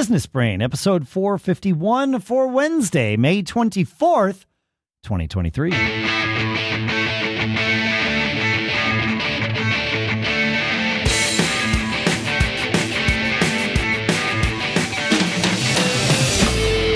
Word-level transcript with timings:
Business 0.00 0.24
Brain, 0.24 0.62
episode 0.62 1.06
451 1.06 2.20
for 2.20 2.46
Wednesday, 2.46 3.18
May 3.18 3.42
24th, 3.42 4.46
2023. 5.02 5.70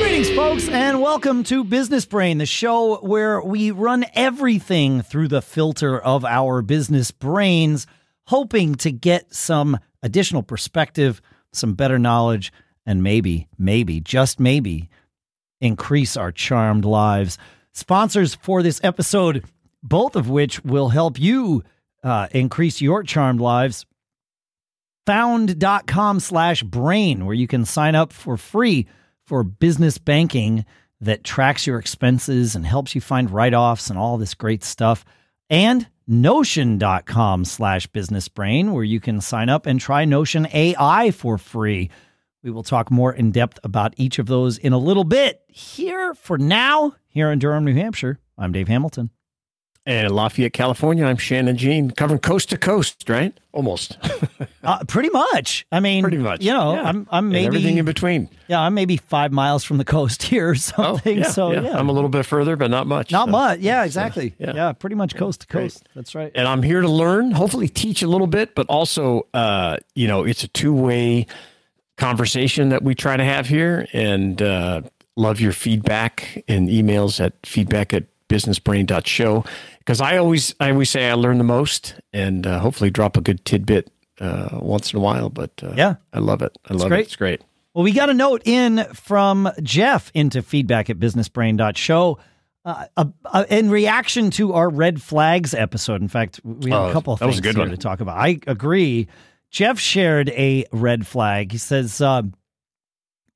Greetings, 0.00 0.30
folks, 0.30 0.66
and 0.70 1.02
welcome 1.02 1.44
to 1.44 1.62
Business 1.62 2.06
Brain, 2.06 2.38
the 2.38 2.46
show 2.46 2.96
where 3.02 3.42
we 3.42 3.70
run 3.70 4.06
everything 4.14 5.02
through 5.02 5.28
the 5.28 5.42
filter 5.42 6.00
of 6.00 6.24
our 6.24 6.62
business 6.62 7.10
brains, 7.10 7.86
hoping 8.28 8.74
to 8.76 8.90
get 8.90 9.34
some 9.34 9.78
additional 10.02 10.42
perspective, 10.42 11.20
some 11.52 11.74
better 11.74 11.98
knowledge, 11.98 12.50
and 12.86 13.02
maybe, 13.02 13.48
maybe, 13.58 14.00
just 14.00 14.38
maybe, 14.40 14.88
increase 15.60 16.16
our 16.16 16.32
charmed 16.32 16.84
lives. 16.84 17.38
Sponsors 17.72 18.34
for 18.34 18.62
this 18.62 18.80
episode, 18.84 19.44
both 19.82 20.16
of 20.16 20.28
which 20.28 20.62
will 20.64 20.90
help 20.90 21.18
you 21.18 21.64
uh, 22.02 22.28
increase 22.30 22.80
your 22.80 23.02
charmed 23.02 23.40
lives. 23.40 23.86
Found.com 25.06 26.20
slash 26.20 26.62
brain, 26.62 27.26
where 27.26 27.34
you 27.34 27.46
can 27.46 27.64
sign 27.64 27.94
up 27.94 28.12
for 28.12 28.36
free 28.36 28.86
for 29.26 29.42
business 29.42 29.98
banking 29.98 30.64
that 31.00 31.24
tracks 31.24 31.66
your 31.66 31.78
expenses 31.78 32.54
and 32.54 32.64
helps 32.64 32.94
you 32.94 33.00
find 33.00 33.30
write 33.30 33.54
offs 33.54 33.90
and 33.90 33.98
all 33.98 34.16
this 34.16 34.34
great 34.34 34.64
stuff. 34.64 35.04
And 35.50 35.86
Notion.com 36.06 37.46
slash 37.46 37.86
business 37.86 38.28
brain, 38.28 38.72
where 38.72 38.84
you 38.84 39.00
can 39.00 39.22
sign 39.22 39.48
up 39.48 39.64
and 39.64 39.80
try 39.80 40.04
Notion 40.04 40.46
AI 40.52 41.10
for 41.12 41.38
free. 41.38 41.90
We 42.44 42.50
will 42.50 42.62
talk 42.62 42.90
more 42.90 43.10
in 43.10 43.30
depth 43.32 43.58
about 43.64 43.94
each 43.96 44.18
of 44.18 44.26
those 44.26 44.58
in 44.58 44.74
a 44.74 44.78
little 44.78 45.04
bit. 45.04 45.40
Here 45.48 46.12
for 46.12 46.36
now, 46.36 46.94
here 47.08 47.30
in 47.30 47.38
Durham, 47.38 47.64
New 47.64 47.72
Hampshire, 47.72 48.18
I'm 48.36 48.52
Dave 48.52 48.68
Hamilton. 48.68 49.08
And 49.86 50.06
in 50.06 50.14
Lafayette, 50.14 50.52
California, 50.52 51.06
I'm 51.06 51.16
Shannon 51.16 51.56
Jean, 51.56 51.90
covering 51.90 52.20
coast 52.20 52.50
to 52.50 52.58
coast, 52.58 53.08
right? 53.08 53.32
Almost. 53.52 53.98
Uh, 54.64 54.82
pretty 54.84 55.10
much. 55.10 55.66
I 55.70 55.78
mean, 55.80 56.02
Pretty 56.02 56.16
much. 56.16 56.42
You 56.42 56.50
know, 56.50 56.72
Yeah. 56.72 56.84
I'm 56.84 57.06
I'm 57.10 57.24
And 57.26 57.32
maybe 57.34 57.46
everything 57.48 57.76
in 57.76 57.84
between. 57.84 58.30
yeah, 58.48 58.62
I'm 58.62 58.72
maybe 58.72 58.96
five 58.96 59.30
miles 59.30 59.62
from 59.62 59.76
the 59.76 59.84
coast 59.84 60.22
here 60.32 60.48
or 60.48 60.54
something. 60.54 61.18
yeah, 61.18 61.24
so 61.24 61.52
yeah. 61.52 61.60
yeah, 61.60 61.78
I'm 61.78 61.90
a 61.90 61.92
little 61.92 62.08
bit 62.08 62.24
further, 62.24 62.56
but 62.56 62.70
not 62.70 62.86
much. 62.86 63.12
not 63.12 63.26
so. 63.26 63.30
much. 63.32 63.60
Yeah, 63.60 63.84
exactly. 63.84 64.34
yeah. 64.38 64.54
yeah. 64.54 64.72
pretty 64.72 64.96
much 64.96 65.16
coast 65.16 65.42
to 65.42 65.46
great. 65.48 65.64
coast. 65.64 65.86
That's 65.94 66.14
right. 66.14 66.32
And 66.34 66.48
I'm 66.48 66.62
here 66.62 66.80
to 66.80 66.88
learn, 66.88 67.32
hopefully 67.32 67.68
teach 67.68 68.02
a 68.02 68.06
little 68.08 68.26
bit, 68.26 68.54
but 68.54 68.66
also, 68.68 69.26
uh, 69.34 69.76
you 69.94 70.08
know, 70.08 70.24
it's 70.24 70.44
a 70.44 70.48
two 70.48 70.72
way 70.72 71.26
conversation 71.96 72.68
that 72.70 72.82
we 72.82 72.94
try 72.94 73.16
to 73.16 73.24
have 73.24 73.46
here. 73.46 73.86
And 73.92 74.40
uh, 74.42 74.82
love 75.16 75.40
your 75.40 75.52
feedback 75.52 76.42
and 76.48 76.68
emails 76.68 77.24
at 77.24 77.34
feedback 77.46 77.92
at 77.94 78.04
businessbrain.show. 78.28 79.44
Because 79.78 80.00
I 80.00 80.16
always, 80.16 80.54
I 80.60 80.70
always 80.70 80.90
say 80.90 81.08
I 81.10 81.14
learn 81.14 81.38
the 81.38 81.44
most 81.44 81.94
and 82.12 82.46
uh, 82.46 82.58
hopefully 82.58 82.90
drop 82.90 83.16
a 83.16 83.20
good 83.20 83.44
tidbit 83.44 83.90
uh, 84.20 84.48
once 84.60 84.92
in 84.92 84.98
a 84.98 85.02
while. 85.02 85.28
But 85.30 85.52
uh, 85.62 85.74
Yeah. 85.76 85.96
I 86.12 86.18
love 86.20 86.42
it. 86.42 86.56
I 86.68 86.74
love 86.74 86.88
great. 86.88 87.00
it. 87.00 87.06
It's 87.06 87.16
great. 87.16 87.42
Well, 87.74 87.84
we 87.84 87.92
got 87.92 88.08
a 88.08 88.14
note 88.14 88.42
in 88.44 88.84
from 88.94 89.48
Jeff 89.62 90.10
into 90.14 90.42
feedback 90.42 90.88
at 90.90 90.98
businessbrain.show. 90.98 92.18
Uh, 92.66 92.86
uh, 92.96 93.04
uh, 93.26 93.44
in 93.50 93.68
reaction 93.68 94.30
to 94.30 94.54
our 94.54 94.70
red 94.70 95.02
flags 95.02 95.52
episode, 95.52 96.00
in 96.00 96.08
fact, 96.08 96.40
we 96.44 96.70
have 96.70 96.80
Oh, 96.80 96.88
a 96.88 96.92
couple 96.92 97.12
of 97.12 97.18
things 97.18 97.38
here 97.40 97.52
one. 97.58 97.68
to 97.70 97.76
talk 97.76 98.00
about. 98.00 98.16
I 98.16 98.38
agree. 98.46 99.06
Jeff 99.54 99.78
shared 99.78 100.30
a 100.30 100.64
red 100.72 101.06
flag. 101.06 101.52
He 101.52 101.58
says, 101.58 102.00
uh, 102.00 102.22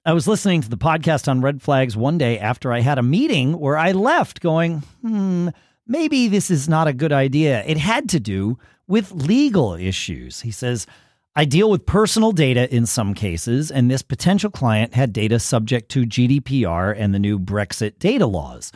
I 0.04 0.12
was 0.12 0.26
listening 0.26 0.62
to 0.62 0.68
the 0.68 0.76
podcast 0.76 1.28
on 1.28 1.42
red 1.42 1.62
flags 1.62 1.96
one 1.96 2.18
day 2.18 2.40
after 2.40 2.72
I 2.72 2.80
had 2.80 2.98
a 2.98 3.04
meeting 3.04 3.56
where 3.56 3.78
I 3.78 3.92
left 3.92 4.40
going, 4.40 4.78
hmm, 5.00 5.50
maybe 5.86 6.26
this 6.26 6.50
is 6.50 6.68
not 6.68 6.88
a 6.88 6.92
good 6.92 7.12
idea. 7.12 7.62
It 7.64 7.78
had 7.78 8.08
to 8.08 8.18
do 8.18 8.58
with 8.88 9.12
legal 9.12 9.74
issues. 9.74 10.40
He 10.40 10.50
says, 10.50 10.88
I 11.36 11.44
deal 11.44 11.70
with 11.70 11.86
personal 11.86 12.32
data 12.32 12.68
in 12.74 12.84
some 12.84 13.14
cases, 13.14 13.70
and 13.70 13.88
this 13.88 14.02
potential 14.02 14.50
client 14.50 14.94
had 14.94 15.12
data 15.12 15.38
subject 15.38 15.88
to 15.90 16.02
GDPR 16.02 16.96
and 16.98 17.14
the 17.14 17.20
new 17.20 17.38
Brexit 17.38 18.00
data 18.00 18.26
laws. 18.26 18.72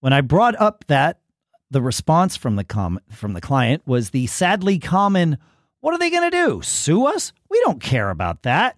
When 0.00 0.14
I 0.14 0.22
brought 0.22 0.58
up 0.58 0.86
that, 0.86 1.20
the 1.70 1.82
response 1.82 2.34
from 2.34 2.56
the 2.56 2.64
com- 2.64 3.00
from 3.10 3.34
the 3.34 3.42
client 3.42 3.86
was 3.86 4.08
the 4.08 4.26
sadly 4.26 4.78
common, 4.78 5.36
"What 5.80 5.94
are 5.94 5.98
they 5.98 6.10
going 6.10 6.30
to 6.30 6.36
do? 6.36 6.62
Sue 6.62 7.06
us? 7.06 7.32
We 7.48 7.60
don't 7.60 7.80
care 7.80 8.10
about 8.10 8.42
that." 8.42 8.76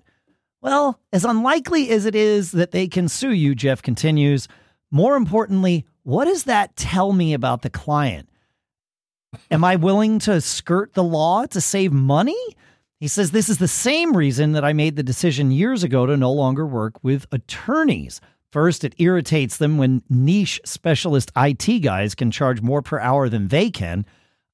Well, 0.63 1.01
as 1.13 1.25
unlikely 1.25 1.91
as 1.91 2.05
it 2.05 2.15
is 2.15 2.53
that 2.53 2.71
they 2.71 2.87
can 2.87 3.09
sue 3.09 3.33
you, 3.33 3.55
Jeff 3.55 3.81
continues, 3.81 4.47
more 4.91 5.17
importantly, 5.17 5.87
what 6.03 6.27
does 6.27 6.45
that 6.45 6.77
tell 6.77 7.13
me 7.13 7.33
about 7.33 7.63
the 7.63 7.71
client? 7.71 8.29
Am 9.51 9.65
I 9.65 9.77
willing 9.77 10.19
to 10.21 10.41
skirt 10.41 10.95
the 10.95 11.05
law 11.05 11.47
to 11.47 11.61
save 11.61 11.93
money? 11.93 12.37
He 12.99 13.09
says 13.09 13.31
this 13.31 13.49
is 13.49 13.59
the 13.59 13.69
same 13.69 14.17
reason 14.17 14.53
that 14.53 14.65
I 14.65 14.73
made 14.73 14.97
the 14.97 15.03
decision 15.03 15.51
years 15.51 15.83
ago 15.83 16.05
to 16.05 16.17
no 16.17 16.33
longer 16.33 16.67
work 16.67 17.03
with 17.03 17.27
attorneys. 17.33 18.21
First, 18.51 18.83
it 18.85 18.95
irritates 18.99 19.57
them 19.57 19.79
when 19.79 20.03
niche 20.11 20.61
specialist 20.65 21.31
IT 21.37 21.81
guys 21.81 22.15
can 22.15 22.31
charge 22.31 22.61
more 22.61 22.83
per 22.83 22.99
hour 22.99 23.29
than 23.29 23.49
they 23.49 23.71
can. 23.71 24.05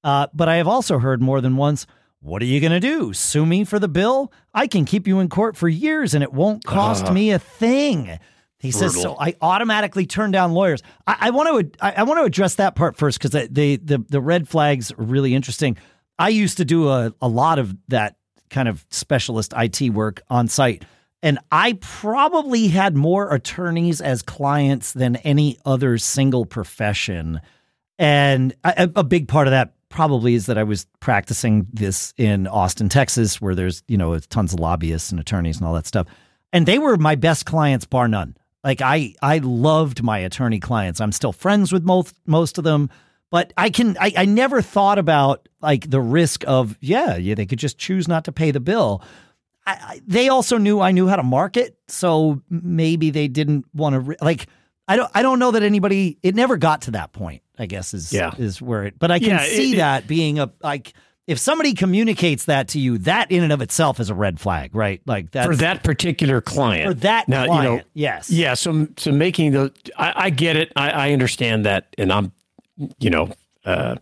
Uh, 0.04 0.26
but 0.34 0.48
I 0.48 0.56
have 0.56 0.68
also 0.68 0.98
heard 0.98 1.22
more 1.22 1.40
than 1.40 1.56
once, 1.56 1.86
what 2.26 2.42
are 2.42 2.46
you 2.46 2.60
going 2.60 2.72
to 2.72 2.80
do? 2.80 3.12
Sue 3.12 3.46
me 3.46 3.64
for 3.64 3.78
the 3.78 3.88
bill? 3.88 4.32
I 4.52 4.66
can 4.66 4.84
keep 4.84 5.06
you 5.06 5.20
in 5.20 5.28
court 5.28 5.56
for 5.56 5.68
years 5.68 6.12
and 6.12 6.24
it 6.24 6.32
won't 6.32 6.64
cost 6.64 7.04
uh-huh. 7.04 7.14
me 7.14 7.30
a 7.30 7.38
thing. 7.38 8.18
He 8.58 8.72
says, 8.72 9.00
so 9.00 9.16
I 9.18 9.36
automatically 9.40 10.06
turn 10.06 10.32
down 10.32 10.52
lawyers. 10.52 10.82
I, 11.06 11.16
I 11.20 11.30
want 11.30 11.72
to 11.72 11.84
I, 11.84 11.92
I 11.98 12.02
want 12.02 12.18
to 12.18 12.24
address 12.24 12.56
that 12.56 12.74
part 12.74 12.96
first 12.96 13.18
because 13.20 13.30
the, 13.30 13.76
the 13.76 14.04
the 14.08 14.20
red 14.20 14.48
flags 14.48 14.90
are 14.90 15.04
really 15.04 15.34
interesting. 15.34 15.76
I 16.18 16.30
used 16.30 16.56
to 16.56 16.64
do 16.64 16.88
a, 16.88 17.12
a 17.22 17.28
lot 17.28 17.60
of 17.60 17.76
that 17.88 18.16
kind 18.50 18.66
of 18.66 18.84
specialist 18.90 19.52
IT 19.56 19.90
work 19.90 20.22
on 20.28 20.48
site. 20.48 20.84
And 21.22 21.38
I 21.52 21.74
probably 21.80 22.68
had 22.68 22.96
more 22.96 23.32
attorneys 23.32 24.00
as 24.00 24.22
clients 24.22 24.92
than 24.94 25.16
any 25.16 25.58
other 25.64 25.96
single 25.98 26.44
profession. 26.44 27.40
And 27.98 28.54
a, 28.64 28.90
a 28.96 29.04
big 29.04 29.28
part 29.28 29.46
of 29.46 29.52
that 29.52 29.75
probably 29.88 30.34
is 30.34 30.46
that 30.46 30.58
I 30.58 30.62
was 30.62 30.86
practicing 31.00 31.66
this 31.72 32.12
in 32.16 32.46
Austin, 32.46 32.88
Texas, 32.88 33.40
where 33.40 33.54
there's, 33.54 33.82
you 33.88 33.96
know, 33.96 34.18
tons 34.18 34.52
of 34.52 34.60
lobbyists 34.60 35.10
and 35.10 35.20
attorneys 35.20 35.58
and 35.58 35.66
all 35.66 35.74
that 35.74 35.86
stuff. 35.86 36.06
And 36.52 36.66
they 36.66 36.78
were 36.78 36.96
my 36.96 37.14
best 37.14 37.46
clients, 37.46 37.84
bar 37.86 38.08
none. 38.08 38.36
Like 38.64 38.80
I, 38.82 39.14
I 39.22 39.38
loved 39.38 40.02
my 40.02 40.18
attorney 40.18 40.60
clients. 40.60 41.00
I'm 41.00 41.12
still 41.12 41.32
friends 41.32 41.72
with 41.72 41.84
most 41.84 42.14
most 42.26 42.58
of 42.58 42.64
them, 42.64 42.90
but 43.30 43.52
I 43.56 43.70
can, 43.70 43.96
I, 44.00 44.12
I 44.16 44.24
never 44.24 44.60
thought 44.60 44.98
about 44.98 45.48
like 45.60 45.88
the 45.88 46.00
risk 46.00 46.44
of, 46.46 46.76
yeah, 46.80 47.16
yeah, 47.16 47.34
they 47.34 47.46
could 47.46 47.58
just 47.58 47.78
choose 47.78 48.08
not 48.08 48.24
to 48.24 48.32
pay 48.32 48.50
the 48.50 48.60
bill. 48.60 49.02
I, 49.66 49.72
I, 49.72 50.00
they 50.06 50.28
also 50.28 50.58
knew 50.58 50.80
I 50.80 50.92
knew 50.92 51.06
how 51.08 51.16
to 51.16 51.22
market, 51.22 51.78
so 51.88 52.42
maybe 52.50 53.10
they 53.10 53.28
didn't 53.28 53.66
want 53.74 54.06
to 54.06 54.24
like. 54.24 54.46
I 54.88 54.96
don't. 54.96 55.10
I 55.14 55.22
don't 55.22 55.38
know 55.38 55.50
that 55.50 55.62
anybody. 55.62 56.18
It 56.22 56.34
never 56.34 56.56
got 56.56 56.82
to 56.82 56.92
that 56.92 57.12
point. 57.12 57.42
I 57.58 57.66
guess 57.66 57.94
is 57.94 58.12
Yeah. 58.12 58.32
is 58.38 58.60
where 58.62 58.84
it. 58.84 58.98
But 58.98 59.10
I 59.10 59.18
can 59.18 59.28
Yeah, 59.30 59.42
see 59.44 59.72
it- 59.74 59.76
that 59.76 60.06
being 60.06 60.38
a 60.38 60.50
like. 60.62 60.92
If 61.26 61.38
somebody 61.38 61.74
communicates 61.74 62.44
that 62.44 62.68
to 62.68 62.78
you, 62.78 62.98
that 62.98 63.32
in 63.32 63.42
and 63.42 63.52
of 63.52 63.60
itself 63.60 63.98
is 63.98 64.10
a 64.10 64.14
red 64.14 64.38
flag, 64.38 64.76
right? 64.76 65.00
Like 65.06 65.32
that 65.32 65.46
for 65.46 65.56
that 65.56 65.82
particular 65.82 66.40
client. 66.40 66.86
for 66.86 66.94
that 67.00 67.28
now, 67.28 67.46
client. 67.46 67.64
you 67.72 67.78
know, 67.78 67.82
yes. 67.94 68.30
yeah. 68.30 68.54
So, 68.54 68.86
so 68.96 69.10
making 69.10 69.50
the, 69.50 69.72
I, 69.96 70.12
I 70.26 70.30
get 70.30 70.54
it. 70.54 70.72
I, 70.76 70.90
I 70.90 71.12
understand 71.12 71.66
that, 71.66 71.92
and 71.98 72.12
I'm, 72.12 72.30
you 73.00 73.10
know, 73.10 73.32
uh, 73.64 73.96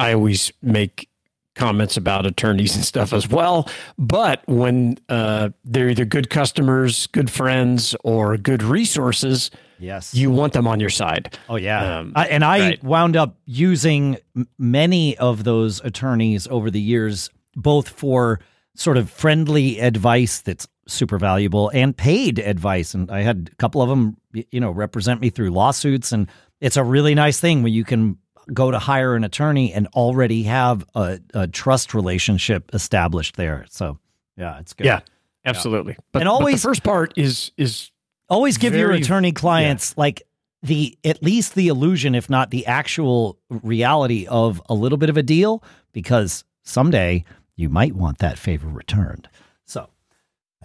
I 0.00 0.14
always 0.14 0.52
make 0.62 1.08
comments 1.54 1.96
about 1.96 2.26
attorneys 2.26 2.74
and 2.74 2.84
stuff 2.84 3.12
as 3.12 3.28
well. 3.28 3.68
But 3.96 4.42
when 4.46 4.98
uh, 5.08 5.50
they're 5.64 5.90
either 5.90 6.04
good 6.04 6.28
customers, 6.28 7.06
good 7.06 7.30
friends, 7.30 7.94
or 8.02 8.36
good 8.36 8.64
resources, 8.64 9.52
Yes. 9.78 10.14
you 10.14 10.30
want 10.30 10.52
them 10.52 10.66
on 10.66 10.80
your 10.80 10.90
side. 10.90 11.36
Oh 11.48 11.56
yeah, 11.56 11.98
Um, 11.98 12.12
I, 12.14 12.26
and 12.28 12.44
I 12.44 12.58
right. 12.60 12.84
wound 12.84 13.16
up 13.16 13.36
using 13.46 14.18
many 14.58 15.16
of 15.18 15.44
those 15.44 15.80
attorneys 15.84 16.46
over 16.48 16.70
the 16.70 16.80
years, 16.80 17.30
both 17.56 17.88
for 17.88 18.40
sort 18.76 18.96
of 18.96 19.10
friendly 19.10 19.78
advice 19.80 20.40
that's 20.40 20.66
super 20.86 21.18
valuable 21.18 21.70
and 21.70 21.96
paid 21.96 22.38
advice. 22.38 22.92
And 22.94 23.10
I 23.10 23.22
had 23.22 23.50
a 23.52 23.56
couple 23.56 23.80
of 23.82 23.88
them, 23.88 24.16
you 24.32 24.60
know, 24.60 24.70
represent 24.70 25.20
me 25.20 25.30
through 25.30 25.50
lawsuits, 25.50 26.12
and 26.12 26.28
it's 26.60 26.76
a 26.76 26.84
really 26.84 27.14
nice 27.14 27.40
thing 27.40 27.62
when 27.62 27.72
you 27.72 27.84
can 27.84 28.18
go 28.52 28.70
to 28.70 28.78
hire 28.78 29.14
an 29.14 29.24
attorney 29.24 29.72
and 29.72 29.86
already 29.94 30.42
have 30.42 30.84
a, 30.94 31.18
a 31.32 31.46
trust 31.46 31.94
relationship 31.94 32.70
established 32.74 33.36
there. 33.36 33.64
So 33.70 33.98
yeah, 34.36 34.58
it's 34.58 34.74
good. 34.74 34.84
Yeah, 34.86 35.00
absolutely. 35.46 35.96
But, 36.12 36.22
And 36.22 36.26
but 36.28 36.32
always- 36.32 36.60
the 36.62 36.68
first 36.68 36.82
part 36.82 37.14
is 37.16 37.52
is 37.56 37.90
always 38.34 38.58
give 38.58 38.74
your 38.74 38.92
attorney 38.92 39.32
clients 39.32 39.96
like 39.96 40.22
the 40.62 40.96
at 41.04 41.22
least 41.22 41.54
the 41.54 41.68
illusion 41.68 42.14
if 42.14 42.28
not 42.28 42.50
the 42.50 42.66
actual 42.66 43.38
reality 43.48 44.26
of 44.28 44.60
a 44.68 44.74
little 44.74 44.98
bit 44.98 45.10
of 45.10 45.16
a 45.16 45.22
deal 45.22 45.62
because 45.92 46.44
someday 46.62 47.24
you 47.56 47.68
might 47.68 47.94
want 47.94 48.18
that 48.18 48.38
favor 48.38 48.68
returned 48.68 49.28
so 49.66 49.88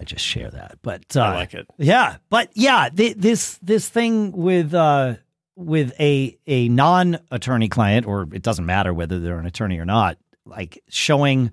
I 0.00 0.04
just 0.04 0.24
share 0.24 0.50
that. 0.50 0.78
But 0.80 1.14
uh, 1.14 1.20
I 1.20 1.34
like 1.34 1.52
it. 1.52 1.66
Yeah, 1.76 2.16
but 2.30 2.50
yeah, 2.54 2.88
th- 2.88 3.16
this 3.16 3.58
this 3.62 3.86
thing 3.88 4.32
with 4.32 4.72
uh 4.72 5.16
with 5.56 5.92
a 6.00 6.38
a 6.46 6.68
non 6.70 7.18
attorney 7.30 7.68
client, 7.68 8.06
or 8.06 8.26
it 8.32 8.42
doesn't 8.42 8.64
matter 8.64 8.94
whether 8.94 9.20
they're 9.20 9.38
an 9.38 9.46
attorney 9.46 9.78
or 9.78 9.84
not, 9.84 10.16
like 10.46 10.82
showing, 10.88 11.50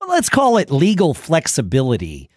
well, 0.00 0.10
let's 0.10 0.28
call 0.28 0.58
it 0.58 0.70
legal 0.70 1.14
flexibility 1.14 2.28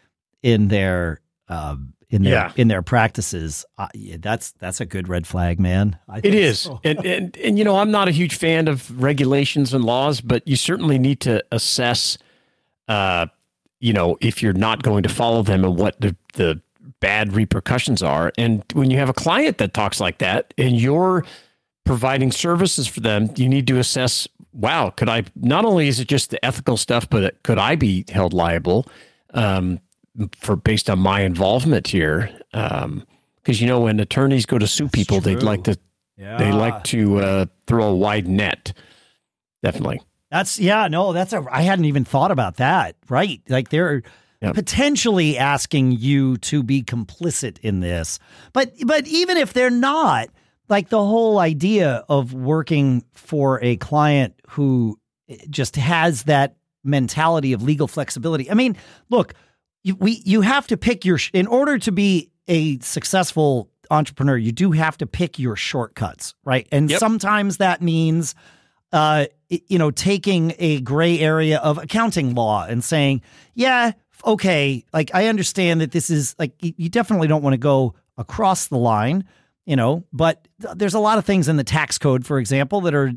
in 0.42 0.70
their 0.70 1.20
um 1.50 1.94
in 2.10 2.24
their 2.24 2.34
Yeah. 2.34 2.52
in 2.56 2.68
their 2.68 2.82
practices. 2.82 3.66
Uh, 3.78 3.88
yeah, 3.94 4.18
that's 4.20 4.52
that's 4.54 4.82
a 4.82 4.86
good 4.86 5.08
red 5.08 5.28
flag, 5.28 5.60
man. 5.60 5.98
I 6.08 6.20
It 6.24 6.34
is, 6.36 6.60
so. 6.62 6.80
and, 6.84 7.06
and 7.06 7.38
and 7.38 7.58
you 7.58 7.64
know, 7.64 7.78
I'm 7.78 7.92
not 7.92 8.08
a 8.08 8.12
huge 8.12 8.36
fan 8.36 8.68
of 8.68 9.02
regulations 9.02 9.74
and 9.74 9.84
laws, 9.84 10.22
but 10.22 10.48
you 10.48 10.56
certainly 10.56 10.98
need 11.00 11.20
to 11.22 11.44
assess, 11.52 12.18
uh, 12.88 13.28
you 13.80 13.94
know, 13.94 14.18
if 14.22 14.42
you're 14.42 14.54
not 14.54 14.82
going 14.84 15.04
to 15.04 15.10
follow 15.10 15.44
them 15.44 15.64
and 15.64 15.78
what 15.78 16.00
the 16.02 16.16
the 16.34 16.62
bad 17.00 17.34
repercussions 17.34 18.02
are. 18.04 18.34
And 18.38 18.64
when 18.74 18.92
you 18.92 18.98
have 18.98 19.08
a 19.10 19.14
client 19.14 19.58
that 19.60 19.74
talks 19.74 20.00
like 20.02 20.18
that, 20.18 20.54
and 20.58 20.80
you're 20.82 21.24
providing 21.86 22.32
services 22.32 22.88
for 22.88 23.00
them, 23.00 23.30
you 23.36 23.48
need 23.48 23.68
to 23.68 23.78
assess. 23.80 24.28
Wow, 24.52 24.90
could 24.90 25.10
I? 25.10 25.24
Not 25.36 25.64
only 25.64 25.88
is 25.88 26.00
it 26.00 26.08
just 26.08 26.32
the 26.32 26.44
ethical 26.44 26.76
stuff, 26.76 27.08
but 27.10 27.42
could 27.44 27.60
I 27.60 27.76
be 27.76 28.04
held 28.10 28.34
liable 28.34 28.88
um, 29.36 29.80
for 30.38 30.56
based 30.56 30.90
on 30.90 31.00
my 31.00 31.22
involvement 31.22 31.88
here? 31.88 32.30
Because 32.52 33.62
you 33.62 33.68
know, 33.68 33.82
when 33.82 34.00
attorneys 34.00 34.46
go 34.46 34.58
to 34.58 34.68
sue 34.68 34.88
people, 34.90 35.20
they'd 35.22 35.44
like 35.44 35.64
to 35.66 35.78
Yeah. 36.18 36.38
they 36.38 36.52
like 36.52 36.84
to 36.86 37.20
uh, 37.20 37.46
throw 37.68 37.88
a 37.90 37.96
wide 37.96 38.28
net. 38.28 38.74
Definitely. 39.64 40.02
That's 40.32 40.60
yeah, 40.60 40.88
no, 40.88 41.14
that's 41.14 41.34
a 41.34 41.44
I 41.52 41.62
hadn't 41.62 41.86
even 41.86 42.06
thought 42.06 42.32
about 42.32 42.58
that. 42.58 42.96
Right. 43.10 43.42
Like 43.50 43.70
they're 43.70 44.04
Yep. 44.42 44.56
potentially 44.56 45.38
asking 45.38 45.92
you 45.92 46.38
to 46.38 46.64
be 46.64 46.82
complicit 46.82 47.58
in 47.60 47.82
this. 47.82 48.20
But 48.54 48.72
but 48.86 49.06
even 49.06 49.36
if 49.36 49.52
they're 49.52 49.70
not, 49.70 50.30
like 50.70 50.88
the 50.88 51.04
whole 51.04 51.40
idea 51.40 52.06
of 52.08 52.34
working 52.34 53.04
for 53.14 53.62
a 53.62 53.76
client 53.76 54.36
who 54.52 54.98
just 55.50 55.76
has 55.76 56.24
that 56.24 56.56
mentality 56.86 57.52
of 57.52 57.62
legal 57.64 57.86
flexibility. 57.88 58.50
I 58.50 58.54
mean, 58.54 58.78
look, 59.10 59.34
you, 59.84 59.96
we 59.96 60.22
you 60.26 60.42
have 60.42 60.68
to 60.68 60.78
pick 60.78 61.06
your 61.06 61.20
in 61.34 61.48
order 61.48 61.78
to 61.80 61.92
be 61.92 62.31
a 62.48 62.80
successful 62.80 63.70
entrepreneur, 63.92 64.38
you 64.38 64.52
do 64.52 64.72
have 64.72 64.98
to 64.98 65.08
pick 65.08 65.40
your 65.40 65.56
shortcuts, 65.56 66.34
right? 66.44 66.68
And 66.72 66.90
Yep. 66.90 67.00
sometimes 67.00 67.58
that 67.58 67.81
means 67.81 68.36
uh, 68.92 69.26
you 69.50 69.78
know, 69.78 69.92
taking 69.92 70.54
a 70.58 70.81
gray 70.81 71.20
area 71.20 71.60
of 71.60 71.78
accounting 71.78 72.34
law 72.34 72.66
and 72.66 72.84
saying, 72.84 73.22
yeah, 73.54 73.92
okay, 74.26 74.84
like 74.94 75.12
I 75.14 75.28
understand 75.28 75.82
that 75.82 75.92
this 75.92 76.10
is 76.10 76.36
like, 76.40 76.54
you, 76.60 76.74
you 76.78 76.90
definitely 76.90 77.28
don't 77.28 77.44
want 77.44 77.54
to 77.54 77.60
go 77.60 77.94
across 78.18 78.68
the 78.68 78.78
line, 78.78 79.25
you 79.66 79.75
know, 79.75 80.04
but 80.12 80.48
there's 80.58 80.96
a 80.96 81.00
lot 81.00 81.18
of 81.20 81.25
things 81.25 81.48
in 81.48 81.58
the 81.58 81.64
tax 81.64 81.98
code, 82.00 82.25
for 82.25 82.40
example, 82.40 82.82
that 82.82 82.96
are 82.96 83.12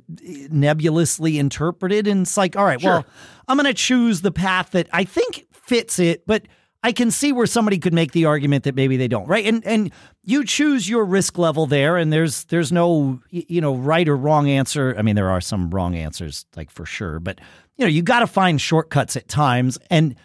nebulously 0.51 1.39
interpreted. 1.39 2.07
And 2.07 2.23
it's 2.23 2.37
like, 2.37 2.57
all 2.57 2.65
right, 2.65 2.83
well, 2.83 3.05
I'm 3.49 3.57
going 3.57 3.67
to 3.67 3.75
choose 3.75 4.21
the 4.21 4.33
path 4.33 4.71
that 4.73 4.89
I 4.93 5.05
think 5.05 5.47
fits 5.63 5.99
it, 5.99 6.27
but 6.27 6.47
I 6.85 6.93
can 6.93 7.11
see 7.11 7.33
where 7.33 7.47
somebody 7.47 7.79
could 7.79 7.95
make 7.95 8.13
the 8.13 8.25
argument 8.25 8.65
that 8.65 8.75
maybe 8.75 8.97
they 8.97 9.09
don't, 9.09 9.29
right? 9.29 9.47
And 9.47 9.65
and 9.65 9.93
you 10.25 10.45
choose 10.45 10.89
your 10.89 11.05
risk 11.05 11.39
level 11.39 11.67
there, 11.67 11.97
and 11.97 12.13
there's 12.13 12.45
there's 12.45 12.73
no 12.73 13.21
you 13.31 13.61
know 13.61 13.77
right 13.77 14.09
or 14.09 14.17
wrong 14.17 14.49
answer. 14.49 14.95
I 14.99 15.03
mean, 15.03 15.15
there 15.15 15.31
are 15.31 15.41
some 15.41 15.71
wrong 15.71 15.95
answers, 15.95 16.45
like 16.57 16.71
for 16.71 16.85
sure, 16.85 17.21
but 17.21 17.41
you 17.77 17.85
know 17.85 17.89
you 17.89 18.03
got 18.03 18.21
to 18.21 18.27
find 18.27 18.61
shortcuts 18.61 19.17
at 19.17 19.29
times, 19.29 19.79
and 19.91 20.17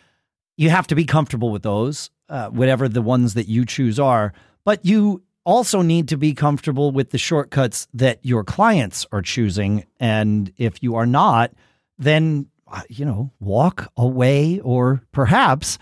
you 0.56 0.72
have 0.72 0.88
to 0.88 0.96
be 0.96 1.06
comfortable 1.06 1.52
with 1.52 1.62
those, 1.62 2.10
uh, 2.30 2.50
whatever 2.50 2.90
the 2.90 3.04
ones 3.04 3.36
that 3.36 3.48
you 3.48 3.64
choose 3.64 4.00
are. 4.00 4.34
But 4.66 4.84
you 4.84 5.22
also 5.46 5.84
need 5.84 6.08
to 6.10 6.18
be 6.18 6.34
comfortable 6.34 6.92
with 6.92 7.12
the 7.12 7.20
shortcuts 7.20 7.88
that 7.94 8.20
your 8.24 8.44
clients 8.44 9.06
are 9.12 9.22
choosing, 9.22 9.86
and 10.00 10.52
if 10.58 10.82
you 10.82 10.96
are 10.96 11.06
not, 11.06 11.52
then 12.00 12.48
Uh, 12.70 12.82
you 12.90 13.06
know 13.06 13.32
walk 13.40 13.92
away 13.96 14.60
or 14.60 15.02
perhaps 15.12 15.78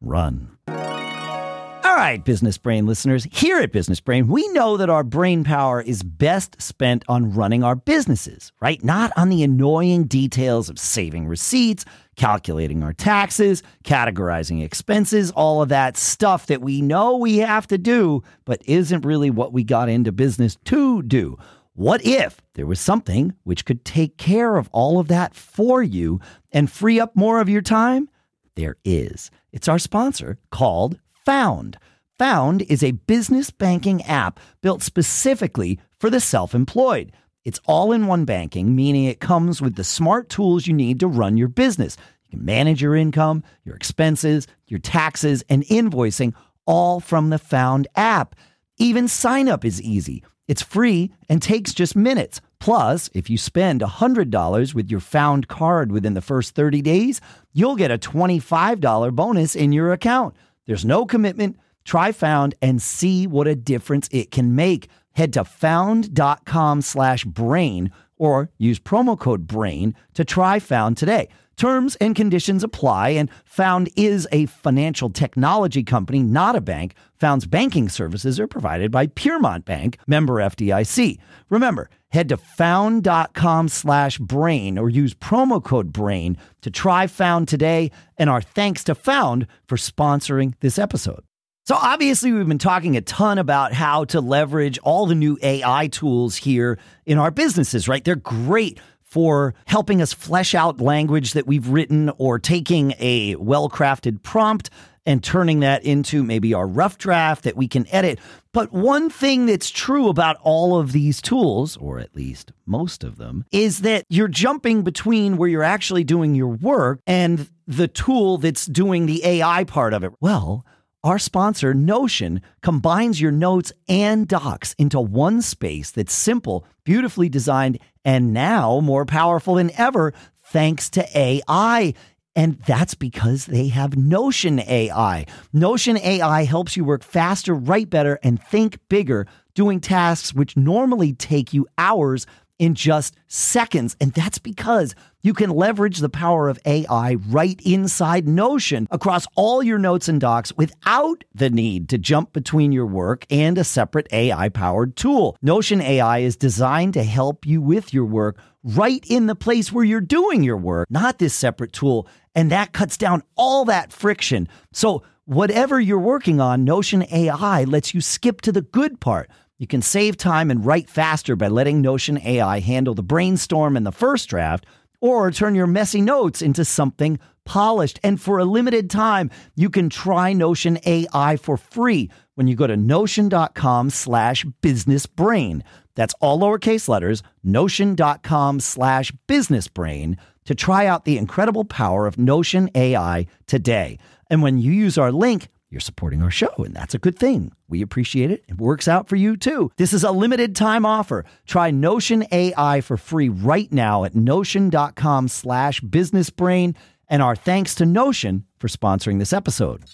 run. 0.00 0.56
All 0.68 1.94
right, 1.96 2.22
Business 2.24 2.58
Brain 2.58 2.86
listeners, 2.86 3.26
here 3.32 3.58
at 3.58 3.72
Business 3.72 3.98
Brain, 4.00 4.28
we 4.28 4.46
know 4.48 4.76
that 4.76 4.90
our 4.90 5.02
brain 5.02 5.42
power 5.42 5.80
is 5.80 6.02
best 6.02 6.60
spent 6.60 7.02
on 7.08 7.32
running 7.32 7.64
our 7.64 7.74
businesses, 7.74 8.52
right? 8.60 8.82
Not 8.84 9.10
on 9.16 9.30
the 9.30 9.42
annoying 9.42 10.04
details 10.04 10.68
of 10.68 10.78
saving 10.78 11.26
receipts, 11.26 11.84
calculating 12.14 12.82
our 12.82 12.92
taxes, 12.92 13.62
categorizing 13.84 14.62
expenses, 14.62 15.30
all 15.32 15.62
of 15.62 15.70
that 15.70 15.96
stuff 15.96 16.46
that 16.46 16.60
we 16.60 16.82
know 16.82 17.16
we 17.16 17.38
have 17.38 17.66
to 17.68 17.78
do, 17.78 18.22
but 18.44 18.62
isn't 18.66 19.04
really 19.04 19.30
what 19.30 19.52
we 19.52 19.64
got 19.64 19.88
into 19.88 20.12
business 20.12 20.56
to 20.66 21.02
do. 21.02 21.36
What 21.78 22.04
if 22.04 22.40
there 22.54 22.66
was 22.66 22.80
something 22.80 23.36
which 23.44 23.64
could 23.64 23.84
take 23.84 24.16
care 24.16 24.56
of 24.56 24.68
all 24.72 24.98
of 24.98 25.06
that 25.06 25.32
for 25.36 25.80
you 25.80 26.18
and 26.50 26.68
free 26.68 26.98
up 26.98 27.14
more 27.14 27.40
of 27.40 27.48
your 27.48 27.62
time? 27.62 28.08
There 28.56 28.74
is. 28.84 29.30
It's 29.52 29.68
our 29.68 29.78
sponsor 29.78 30.38
called 30.50 30.98
Found. 31.24 31.78
Found 32.18 32.62
is 32.62 32.82
a 32.82 32.90
business 32.90 33.52
banking 33.52 34.02
app 34.02 34.40
built 34.60 34.82
specifically 34.82 35.78
for 36.00 36.10
the 36.10 36.18
self 36.18 36.52
employed. 36.52 37.12
It's 37.44 37.60
all 37.64 37.92
in 37.92 38.08
one 38.08 38.24
banking, 38.24 38.74
meaning 38.74 39.04
it 39.04 39.20
comes 39.20 39.62
with 39.62 39.76
the 39.76 39.84
smart 39.84 40.28
tools 40.28 40.66
you 40.66 40.74
need 40.74 40.98
to 40.98 41.06
run 41.06 41.36
your 41.36 41.46
business. 41.46 41.96
You 42.24 42.38
can 42.38 42.44
manage 42.44 42.82
your 42.82 42.96
income, 42.96 43.44
your 43.64 43.76
expenses, 43.76 44.48
your 44.66 44.80
taxes, 44.80 45.44
and 45.48 45.62
invoicing 45.66 46.34
all 46.66 46.98
from 46.98 47.30
the 47.30 47.38
Found 47.38 47.86
app. 47.94 48.34
Even 48.78 49.06
sign 49.06 49.48
up 49.48 49.64
is 49.64 49.80
easy. 49.80 50.24
It's 50.48 50.62
free 50.62 51.12
and 51.28 51.40
takes 51.40 51.74
just 51.74 51.94
minutes. 51.94 52.40
Plus, 52.58 53.08
if 53.14 53.30
you 53.30 53.38
spend 53.38 53.82
$100 53.82 54.74
with 54.74 54.90
your 54.90 55.00
found 55.00 55.46
card 55.46 55.92
within 55.92 56.14
the 56.14 56.20
first 56.22 56.54
30 56.54 56.82
days, 56.82 57.20
you'll 57.52 57.76
get 57.76 57.90
a 57.90 57.98
$25 57.98 59.14
bonus 59.14 59.54
in 59.54 59.72
your 59.72 59.92
account. 59.92 60.34
There's 60.66 60.84
no 60.84 61.06
commitment. 61.06 61.58
Try 61.84 62.12
Found 62.12 62.54
and 62.60 62.82
see 62.82 63.26
what 63.26 63.46
a 63.46 63.54
difference 63.54 64.08
it 64.10 64.30
can 64.30 64.54
make. 64.54 64.88
Head 65.12 65.32
to 65.34 65.44
found.com 65.44 66.82
slash 66.82 67.24
brain 67.24 67.90
or 68.18 68.50
use 68.58 68.78
promo 68.78 69.18
code 69.18 69.46
BRAIN 69.46 69.94
to 70.14 70.24
try 70.24 70.58
Found 70.58 70.96
today. 70.96 71.28
Terms 71.56 71.96
and 71.96 72.14
conditions 72.14 72.62
apply, 72.62 73.10
and 73.10 73.28
Found 73.44 73.90
is 73.96 74.28
a 74.30 74.46
financial 74.46 75.10
technology 75.10 75.82
company, 75.82 76.22
not 76.22 76.54
a 76.54 76.60
bank. 76.60 76.94
Found's 77.16 77.46
banking 77.46 77.88
services 77.88 78.38
are 78.38 78.46
provided 78.46 78.92
by 78.92 79.08
Piermont 79.08 79.64
Bank, 79.64 79.98
member 80.06 80.34
FDIC. 80.34 81.18
Remember, 81.50 81.90
head 82.10 82.28
to 82.28 82.36
found.com 82.36 83.68
slash 83.68 84.18
brain 84.18 84.78
or 84.78 84.88
use 84.88 85.14
promo 85.14 85.62
code 85.62 85.92
BRAIN 85.92 86.36
to 86.60 86.70
try 86.70 87.08
Found 87.08 87.48
today. 87.48 87.90
And 88.16 88.30
our 88.30 88.40
thanks 88.40 88.84
to 88.84 88.94
Found 88.94 89.48
for 89.66 89.76
sponsoring 89.76 90.54
this 90.60 90.78
episode. 90.78 91.27
So, 91.68 91.76
obviously, 91.76 92.32
we've 92.32 92.48
been 92.48 92.56
talking 92.56 92.96
a 92.96 93.02
ton 93.02 93.36
about 93.36 93.74
how 93.74 94.06
to 94.06 94.22
leverage 94.22 94.78
all 94.78 95.04
the 95.04 95.14
new 95.14 95.36
AI 95.42 95.88
tools 95.88 96.34
here 96.34 96.78
in 97.04 97.18
our 97.18 97.30
businesses, 97.30 97.86
right? 97.86 98.02
They're 98.02 98.16
great 98.16 98.80
for 99.02 99.52
helping 99.66 100.00
us 100.00 100.14
flesh 100.14 100.54
out 100.54 100.80
language 100.80 101.34
that 101.34 101.46
we've 101.46 101.68
written 101.68 102.10
or 102.16 102.38
taking 102.38 102.94
a 102.98 103.36
well 103.36 103.68
crafted 103.68 104.22
prompt 104.22 104.70
and 105.04 105.22
turning 105.22 105.60
that 105.60 105.84
into 105.84 106.22
maybe 106.22 106.54
our 106.54 106.66
rough 106.66 106.96
draft 106.96 107.44
that 107.44 107.54
we 107.54 107.68
can 107.68 107.86
edit. 107.88 108.18
But 108.52 108.72
one 108.72 109.10
thing 109.10 109.44
that's 109.44 109.68
true 109.68 110.08
about 110.08 110.38
all 110.40 110.78
of 110.78 110.92
these 110.92 111.20
tools, 111.20 111.76
or 111.76 111.98
at 111.98 112.16
least 112.16 112.50
most 112.64 113.04
of 113.04 113.18
them, 113.18 113.44
is 113.52 113.82
that 113.82 114.06
you're 114.08 114.26
jumping 114.26 114.84
between 114.84 115.36
where 115.36 115.50
you're 115.50 115.62
actually 115.62 116.04
doing 116.04 116.34
your 116.34 116.48
work 116.48 117.00
and 117.06 117.50
the 117.66 117.88
tool 117.88 118.38
that's 118.38 118.64
doing 118.64 119.04
the 119.04 119.22
AI 119.22 119.64
part 119.64 119.92
of 119.92 120.02
it. 120.02 120.12
Well, 120.18 120.64
our 121.04 121.18
sponsor, 121.18 121.74
Notion, 121.74 122.42
combines 122.60 123.20
your 123.20 123.30
notes 123.30 123.72
and 123.88 124.26
docs 124.26 124.74
into 124.78 124.98
one 125.00 125.42
space 125.42 125.92
that's 125.92 126.12
simple, 126.12 126.66
beautifully 126.82 127.28
designed, 127.28 127.78
and 128.04 128.32
now 128.32 128.80
more 128.80 129.06
powerful 129.06 129.54
than 129.54 129.70
ever 129.78 130.12
thanks 130.46 130.90
to 130.90 131.18
AI. 131.18 131.94
And 132.34 132.58
that's 132.66 132.94
because 132.94 133.46
they 133.46 133.68
have 133.68 133.96
Notion 133.96 134.60
AI. 134.60 135.26
Notion 135.52 135.98
AI 135.98 136.44
helps 136.44 136.76
you 136.76 136.84
work 136.84 137.04
faster, 137.04 137.54
write 137.54 137.90
better, 137.90 138.18
and 138.22 138.42
think 138.42 138.78
bigger, 138.88 139.26
doing 139.54 139.80
tasks 139.80 140.34
which 140.34 140.56
normally 140.56 141.12
take 141.12 141.52
you 141.52 141.66
hours 141.78 142.26
in 142.58 142.74
just 142.74 143.16
seconds. 143.26 143.96
And 144.00 144.12
that's 144.12 144.38
because 144.38 144.94
you 145.22 145.34
can 145.34 145.50
leverage 145.50 145.98
the 145.98 146.08
power 146.08 146.48
of 146.48 146.58
AI 146.64 147.14
right 147.28 147.60
inside 147.64 148.28
Notion 148.28 148.86
across 148.90 149.26
all 149.34 149.62
your 149.62 149.78
notes 149.78 150.08
and 150.08 150.20
docs 150.20 150.56
without 150.56 151.24
the 151.34 151.50
need 151.50 151.88
to 151.88 151.98
jump 151.98 152.32
between 152.32 152.72
your 152.72 152.86
work 152.86 153.26
and 153.30 153.58
a 153.58 153.64
separate 153.64 154.08
AI 154.12 154.48
powered 154.48 154.96
tool. 154.96 155.36
Notion 155.42 155.80
AI 155.80 156.18
is 156.18 156.36
designed 156.36 156.94
to 156.94 157.04
help 157.04 157.46
you 157.46 157.60
with 157.60 157.92
your 157.92 158.04
work 158.04 158.38
right 158.62 159.04
in 159.08 159.26
the 159.26 159.34
place 159.34 159.72
where 159.72 159.84
you're 159.84 160.00
doing 160.00 160.42
your 160.42 160.56
work, 160.56 160.90
not 160.90 161.18
this 161.18 161.34
separate 161.34 161.72
tool. 161.72 162.06
And 162.34 162.50
that 162.50 162.72
cuts 162.72 162.96
down 162.96 163.22
all 163.36 163.64
that 163.64 163.92
friction. 163.92 164.48
So 164.72 165.02
Whatever 165.28 165.78
you're 165.78 165.98
working 165.98 166.40
on, 166.40 166.64
Notion 166.64 167.04
AI 167.12 167.64
lets 167.64 167.92
you 167.92 168.00
skip 168.00 168.40
to 168.40 168.50
the 168.50 168.62
good 168.62 168.98
part. 168.98 169.28
You 169.58 169.66
can 169.66 169.82
save 169.82 170.16
time 170.16 170.52
and 170.52 170.64
write 170.64 170.88
faster 170.88 171.34
by 171.34 171.48
letting 171.48 171.80
Notion 171.80 172.18
AI 172.24 172.60
handle 172.60 172.94
the 172.94 173.02
brainstorm 173.02 173.76
and 173.76 173.84
the 173.84 173.90
first 173.90 174.28
draft, 174.28 174.64
or 175.00 175.32
turn 175.32 175.56
your 175.56 175.66
messy 175.66 176.00
notes 176.00 176.42
into 176.42 176.64
something 176.64 177.18
polished. 177.44 177.98
And 178.04 178.20
for 178.20 178.38
a 178.38 178.44
limited 178.44 178.88
time, 178.88 179.30
you 179.56 179.68
can 179.68 179.90
try 179.90 180.32
Notion 180.32 180.78
AI 180.86 181.36
for 181.36 181.56
free 181.56 182.08
when 182.36 182.46
you 182.46 182.54
go 182.54 182.68
to 182.68 182.76
notion.com 182.76 183.90
slash 183.90 184.46
businessbrain. 184.62 185.62
That's 185.96 186.14
all 186.20 186.38
lowercase 186.38 186.88
letters, 186.88 187.24
notion.com 187.42 188.60
slash 188.60 189.12
businessbrain 189.26 190.18
to 190.44 190.54
try 190.54 190.86
out 190.86 191.04
the 191.04 191.18
incredible 191.18 191.64
power 191.64 192.06
of 192.06 192.16
Notion 192.16 192.70
AI 192.76 193.26
today. 193.48 193.98
And 194.30 194.40
when 194.40 194.58
you 194.58 194.70
use 194.70 194.98
our 194.98 195.10
link, 195.10 195.48
you're 195.70 195.80
supporting 195.80 196.22
our 196.22 196.30
show, 196.30 196.52
and 196.58 196.74
that's 196.74 196.94
a 196.94 196.98
good 196.98 197.18
thing. 197.18 197.52
We 197.68 197.82
appreciate 197.82 198.30
it. 198.30 198.44
It 198.48 198.58
works 198.58 198.88
out 198.88 199.08
for 199.08 199.16
you 199.16 199.36
too. 199.36 199.70
This 199.76 199.92
is 199.92 200.04
a 200.04 200.10
limited 200.10 200.56
time 200.56 200.86
offer. 200.86 201.24
Try 201.46 201.70
Notion 201.70 202.24
AI 202.32 202.80
for 202.80 202.96
free 202.96 203.28
right 203.28 203.70
now 203.72 204.04
at 204.04 204.14
notion.com 204.14 205.28
slash 205.28 205.80
businessbrain. 205.82 206.74
And 207.08 207.22
our 207.22 207.36
thanks 207.36 207.74
to 207.76 207.86
Notion 207.86 208.44
for 208.58 208.68
sponsoring 208.68 209.18
this 209.18 209.32
episode. 209.32 209.84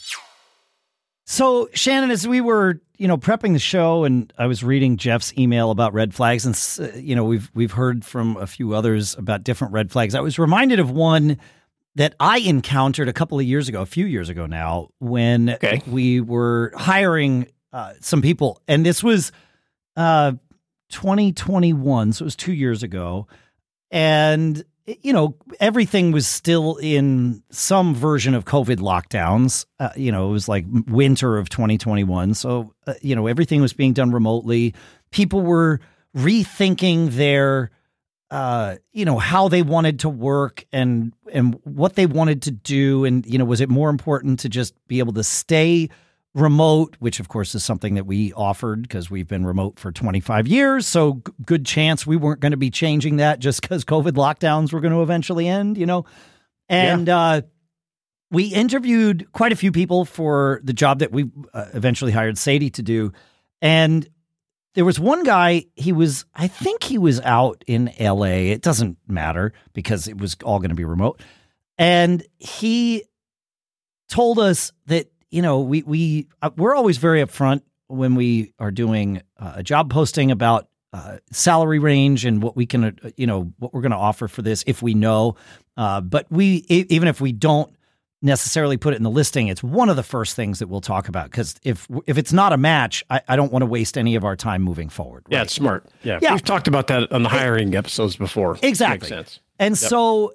So, 1.27 1.69
Shannon, 1.73 2.11
as 2.11 2.29
we 2.29 2.41
were, 2.41 2.81
you 2.99 3.09
know, 3.09 3.17
prepping 3.17 3.55
the 3.55 3.59
show, 3.59 4.05
and 4.05 4.33
I 4.37 4.47
was 4.47 4.63
reading 4.63 4.97
Jeff's 4.97 5.33
email 5.39 5.71
about 5.71 5.95
red 5.95 6.13
flags, 6.15 6.45
and 6.45 6.95
you 7.03 7.17
know, 7.17 7.25
we've 7.25 7.51
we've 7.55 7.73
heard 7.73 8.05
from 8.05 8.37
a 8.37 8.47
few 8.47 8.75
others 8.75 9.17
about 9.17 9.43
different 9.43 9.73
red 9.73 9.91
flags. 9.91 10.15
I 10.15 10.21
was 10.21 10.39
reminded 10.39 10.81
of 10.81 10.91
one 10.91 11.39
that 11.97 12.15
I 12.19 12.39
encountered 12.39 13.09
a 13.09 13.13
couple 13.13 13.39
of 13.39 13.45
years 13.45 13.69
ago, 13.69 13.81
a 13.83 13.87
few 13.87 14.07
years 14.07 14.29
ago 14.29 14.47
now, 14.47 14.89
when 14.99 15.51
Okay. 15.51 15.81
we 15.87 16.21
were 16.21 16.73
hiring 16.77 17.47
uh, 17.73 17.93
some 18.01 18.21
people, 18.23 18.61
and 18.69 18.85
this 18.85 19.03
was 19.03 19.31
uh, 19.97 20.33
2021, 20.91 22.13
so 22.13 22.23
it 22.23 22.27
was 22.27 22.37
two 22.37 22.53
years 22.53 22.83
ago, 22.83 23.27
and 23.91 24.65
you 25.03 25.13
know 25.13 25.35
everything 25.61 26.13
was 26.13 26.27
still 26.27 26.77
in 26.77 27.43
some 27.51 27.95
version 27.95 28.35
of 28.35 28.45
COVID 28.45 28.77
lockdowns. 28.77 29.65
Uh, 29.79 29.91
you 29.97 30.13
know, 30.13 30.29
it 30.29 30.33
was 30.33 30.49
like 30.49 30.65
winter 30.89 31.39
of 31.39 31.49
2021, 31.49 32.35
so 32.35 32.73
uh, 32.87 32.95
you 33.03 33.15
know 33.15 33.27
everything 33.27 33.61
was 33.61 33.73
being 33.73 33.93
done 33.93 34.11
remotely. 34.11 34.75
People 35.11 35.41
were 35.43 35.81
rethinking 36.17 37.11
their 37.13 37.71
uh, 38.35 38.79
you 38.93 39.05
know 39.05 39.17
how 39.17 39.47
they 39.47 39.63
wanted 39.63 40.01
to 40.01 40.09
work 40.09 40.65
and 40.73 41.13
and 41.33 41.57
what 41.63 41.95
they 41.95 42.05
wanted 42.05 42.43
to 42.43 42.51
do. 42.51 43.05
And 43.05 43.25
you 43.25 43.39
know 43.39 43.45
was 43.45 43.61
it 43.61 43.69
more 43.69 43.91
important 43.91 44.41
to 44.41 44.49
just 44.49 44.75
be 44.89 44.99
able 44.99 45.13
to 45.13 45.23
stay 45.23 45.89
remote 46.35 46.97
which 46.99 47.21
of 47.21 47.29
course 47.29 47.55
is 47.55 47.63
something 47.63 47.95
that 47.95 48.07
we 48.07 48.33
offered 48.33 48.83
because 48.83 49.09
we've 49.09 49.29
been 49.29 49.47
remote 49.47 49.79
for 49.79 49.93
25 49.93 50.49
years. 50.49 50.85
So 50.85 51.23
g- 51.25 51.33
good 51.47 51.65
chance 51.65 52.09
we 52.09 52.17
weren't 52.17 52.41
going 52.41 52.51
to 52.51 52.59
be 52.59 52.71
changing 52.71 53.19
that 53.19 53.39
just 53.39 53.63
because 53.63 53.85
covid 53.85 54.15
lockdowns 54.15 54.73
were 54.73 54.81
going 54.81 54.93
to 54.93 55.03
eventually 55.03 55.47
end 55.47 55.79
you 55.79 55.87
know? 55.87 56.05
And 56.69 57.09
uh 57.09 57.43
we 58.33 58.47
interviewed 58.47 59.31
quite 59.31 59.53
a 59.53 59.57
few 59.57 59.71
people 59.71 60.05
for 60.05 60.61
the 60.65 60.73
job 60.73 60.99
that 60.99 61.13
we 61.13 61.31
uh, 61.53 61.67
eventually 61.73 62.11
hired 62.11 62.37
Sadie 62.37 62.71
to 62.71 62.83
do. 62.83 63.13
And 63.63 64.09
there 64.75 64.85
was 64.85 65.01
one 65.01 65.25
guy 65.25 65.65
he 65.75 65.93
was 65.93 66.25
i 66.35 66.47
think 66.47 66.83
he 66.83 66.99
was 66.99 67.21
out 67.21 67.65
in 67.67 67.93
la 67.99 68.25
it 68.25 68.63
doesn't 68.63 68.99
matter 69.07 69.53
because 69.73 70.09
it 70.09 70.19
was 70.19 70.37
all 70.45 70.59
going 70.59 70.71
to 70.71 70.75
be 70.75 70.85
remote. 70.85 71.21
And 71.77 72.25
he 72.39 73.05
told 74.09 74.39
us 74.39 74.73
that 74.87 75.11
you 75.31 75.43
know 75.43 75.61
we 75.61 75.83
we 75.83 76.29
uh, 76.43 76.51
we're 76.57 76.75
always 76.75 76.99
very 76.99 77.23
upfront 77.23 77.63
when 77.89 78.15
we 78.15 78.53
are 78.59 78.71
doing 78.71 79.23
uh, 79.39 79.55
a 79.57 79.63
job 79.63 79.91
posting 79.91 80.31
about 80.31 80.69
uh, 80.93 81.19
salary 81.33 81.81
range 81.81 82.25
and 82.25 82.43
what 82.43 82.57
we 82.57 82.67
can 82.67 82.85
uh, 82.85 83.11
you 83.17 83.27
know 83.27 83.53
what 83.59 83.75
we're 83.75 83.81
going 83.81 83.93
to 83.93 83.97
offer 83.97 84.29
for 84.29 84.43
this 84.43 84.63
if 84.67 84.83
we 84.83 84.95
know. 84.95 85.37
Uh, 85.77 86.01
but 86.01 86.31
we 86.31 86.65
even 86.69 87.09
if 87.09 87.21
we 87.21 87.33
don't 87.33 87.75
necessarily 88.25 88.77
put 88.77 88.95
it 88.95 88.97
in 88.97 89.03
the 89.03 89.11
listing 89.11 89.49
it's 89.49 89.63
one 89.63 89.89
of 89.89 89.97
the 89.97 90.03
first 90.03 90.35
things 90.35 90.59
that 90.59 90.69
we'll 90.69 90.81
talk 90.81 91.09
about 91.09 91.31
because 91.31 91.55
if 91.63 91.87
if 92.07 92.19
it's 92.19 92.33
not 92.33 92.53
a 92.53 92.57
match 92.57 93.05
I, 93.11 93.21
I 93.29 93.37
don't 93.37 93.53
want 93.53 93.63
to 93.63 93.67
waste 93.67 93.99
any 93.99 94.15
of 94.17 94.25
our 94.25 94.35
time 94.35 94.63
moving 94.63 94.89
forward 94.89 95.25
Yeah, 95.29 95.43
it's 95.43 95.53
smart. 95.53 95.87
Yeah. 96.03 96.19
Yeah. 96.21 96.33
We've 96.33 96.43
talked 96.43 96.67
about 96.67 96.87
that 96.89 97.13
on 97.13 97.23
the 97.23 97.29
hiring 97.29 97.75
episodes 97.75 98.17
before. 98.17 98.59
Exactly. 98.63 99.09
Makes 99.09 99.09
sense. 99.09 99.41
And 99.59 99.79
so 99.79 100.33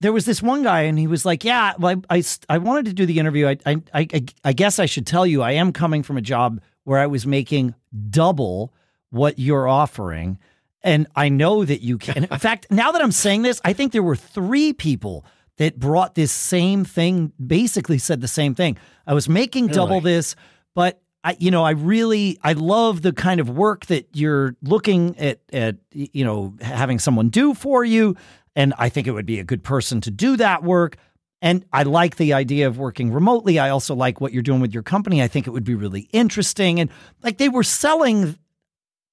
there 0.00 0.12
was 0.12 0.24
this 0.24 0.42
one 0.42 0.62
guy, 0.64 0.82
and 0.82 0.98
he 0.98 1.06
was 1.06 1.24
like, 1.24 1.44
"Yeah, 1.44 1.74
well, 1.78 2.02
I, 2.10 2.18
I, 2.18 2.22
I 2.48 2.58
wanted 2.58 2.86
to 2.86 2.92
do 2.92 3.06
the 3.06 3.18
interview. 3.20 3.46
I, 3.48 3.56
I, 3.64 3.76
I, 3.94 4.24
I 4.44 4.52
guess 4.52 4.78
I 4.78 4.86
should 4.86 5.06
tell 5.06 5.24
you, 5.24 5.42
I 5.42 5.52
am 5.52 5.72
coming 5.72 6.02
from 6.02 6.16
a 6.16 6.20
job 6.20 6.60
where 6.84 6.98
I 6.98 7.06
was 7.06 7.26
making 7.26 7.74
double 8.10 8.74
what 9.10 9.38
you're 9.38 9.68
offering, 9.68 10.38
and 10.82 11.06
I 11.14 11.28
know 11.28 11.64
that 11.64 11.82
you 11.82 11.98
can. 11.98 12.24
In 12.24 12.38
fact, 12.38 12.66
now 12.70 12.90
that 12.92 13.00
I'm 13.00 13.12
saying 13.12 13.42
this, 13.42 13.60
I 13.64 13.72
think 13.72 13.92
there 13.92 14.02
were 14.02 14.16
three 14.16 14.72
people 14.72 15.24
that 15.62 15.78
brought 15.78 16.16
this 16.16 16.32
same 16.32 16.84
thing. 16.84 17.32
Basically, 17.44 17.96
said 17.98 18.20
the 18.20 18.26
same 18.26 18.52
thing. 18.52 18.76
I 19.06 19.14
was 19.14 19.28
making 19.28 19.68
double 19.68 20.00
this, 20.00 20.34
but 20.74 21.00
I, 21.22 21.36
you 21.38 21.52
know, 21.52 21.62
I 21.62 21.70
really, 21.70 22.36
I 22.42 22.54
love 22.54 23.02
the 23.02 23.12
kind 23.12 23.38
of 23.38 23.48
work 23.48 23.86
that 23.86 24.08
you're 24.12 24.56
looking 24.60 25.16
at, 25.18 25.38
at, 25.52 25.76
you 25.92 26.24
know, 26.24 26.54
having 26.60 26.98
someone 26.98 27.28
do 27.28 27.54
for 27.54 27.84
you. 27.84 28.16
And 28.56 28.74
I 28.76 28.88
think 28.88 29.06
it 29.06 29.12
would 29.12 29.24
be 29.24 29.38
a 29.38 29.44
good 29.44 29.62
person 29.62 30.00
to 30.00 30.10
do 30.10 30.36
that 30.36 30.64
work. 30.64 30.96
And 31.40 31.64
I 31.72 31.84
like 31.84 32.16
the 32.16 32.32
idea 32.32 32.66
of 32.66 32.76
working 32.76 33.12
remotely. 33.12 33.60
I 33.60 33.70
also 33.70 33.94
like 33.94 34.20
what 34.20 34.32
you're 34.32 34.42
doing 34.42 34.60
with 34.60 34.74
your 34.74 34.82
company. 34.82 35.22
I 35.22 35.28
think 35.28 35.46
it 35.46 35.50
would 35.50 35.64
be 35.64 35.76
really 35.76 36.08
interesting. 36.12 36.80
And 36.80 36.90
like 37.22 37.38
they 37.38 37.48
were 37.48 37.62
selling 37.62 38.36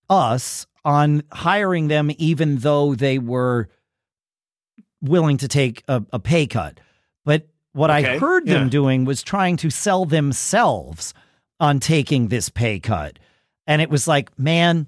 us 0.09 0.65
on 0.83 1.21
hiring 1.31 1.89
them, 1.89 2.09
even 2.17 2.57
though 2.57 2.95
they 2.95 3.19
were 3.19 3.69
willing 5.01 5.37
to 5.37 5.47
take 5.47 5.83
a, 5.87 6.03
a 6.11 6.19
pay 6.19 6.47
cut. 6.47 6.79
But 7.25 7.47
what 7.73 7.91
I 7.91 7.99
Okay, 7.99 8.17
heard 8.17 8.45
them 8.45 8.69
doing 8.69 9.05
was 9.05 9.21
trying 9.21 9.57
to 9.57 9.69
sell 9.69 10.05
themselves 10.05 11.13
on 11.59 11.79
taking 11.79 12.27
this 12.27 12.49
pay 12.49 12.79
cut. 12.79 13.19
And 13.67 13.81
it 13.81 13.89
was 13.89 14.07
like, 14.07 14.37
man, 14.39 14.87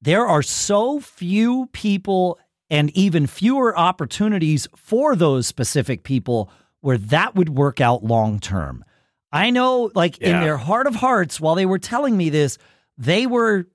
there 0.00 0.26
are 0.26 0.42
so 0.42 1.00
few 1.00 1.66
people 1.72 2.38
and 2.70 2.90
even 2.96 3.26
fewer 3.26 3.76
opportunities 3.76 4.66
for 4.76 5.16
those 5.16 5.46
specific 5.46 6.04
people 6.04 6.50
where 6.80 6.96
that 6.98 7.34
would 7.34 7.50
work 7.50 7.80
out 7.80 8.04
long 8.04 8.38
term. 8.38 8.84
I 9.32 9.50
know, 9.50 9.90
like 9.94 10.18
in 10.18 10.40
their 10.40 10.56
heart 10.56 10.86
of 10.86 10.94
hearts, 10.96 11.40
while 11.40 11.54
they 11.54 11.66
were 11.66 11.78
telling 11.78 12.16
me 12.16 12.30
this, 12.30 12.58
they 12.96 13.26
were 13.26 13.68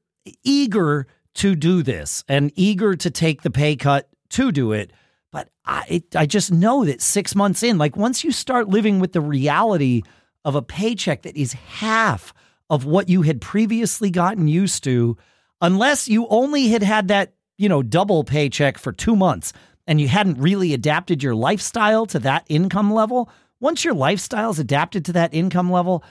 eager 0.43 1.07
to 1.35 1.55
do 1.55 1.83
this 1.83 2.24
and 2.27 2.51
eager 2.55 2.95
to 2.95 3.12
take 3.12 3.41
the 3.41 3.51
pay 3.51 3.75
cut 3.75 4.09
to 4.29 4.51
do 4.51 4.71
it. 4.71 4.91
But 5.36 5.50
I, 5.65 5.84
it, 5.89 6.15
I 6.15 6.25
just 6.27 6.50
know 6.50 6.86
that 6.86 7.01
six 7.01 7.36
months 7.36 7.62
in, 7.62 7.77
like 7.77 7.98
once 7.98 8.24
you 8.24 8.32
start 8.32 8.70
living 8.70 9.01
with 9.01 9.12
the 9.12 9.20
reality 9.20 10.04
of 10.46 10.56
a 10.56 10.62
paycheck 10.62 11.24
that 11.24 11.36
is 11.36 11.51
half 11.51 12.34
of 12.70 12.86
what 12.86 13.10
you 13.10 13.22
had 13.24 13.42
previously 13.42 14.10
gotten 14.10 14.48
used 14.48 14.86
to, 14.86 15.18
unless 15.60 16.08
you 16.08 16.25
only 16.30 16.70
had 16.70 16.84
had 16.84 17.10
that, 17.10 17.34
you 17.58 17.68
know, 17.68 17.84
double 17.84 18.24
paycheck 18.24 18.77
for 18.77 18.94
two 18.94 19.13
months 19.13 19.51
and 19.86 20.00
you 20.00 20.08
hadn't 20.08 20.39
really 20.39 20.74
adapted 20.74 21.22
your 21.22 21.36
lifestyle 21.36 22.06
to 22.06 22.20
that 22.20 22.46
income 22.48 22.94
level, 22.94 23.30
once 23.60 23.84
your 23.84 23.94
lifestyle's 23.94 24.58
adapted 24.58 25.04
to 25.04 25.12
that 25.12 25.34
income 25.34 25.70
level, 25.70 26.01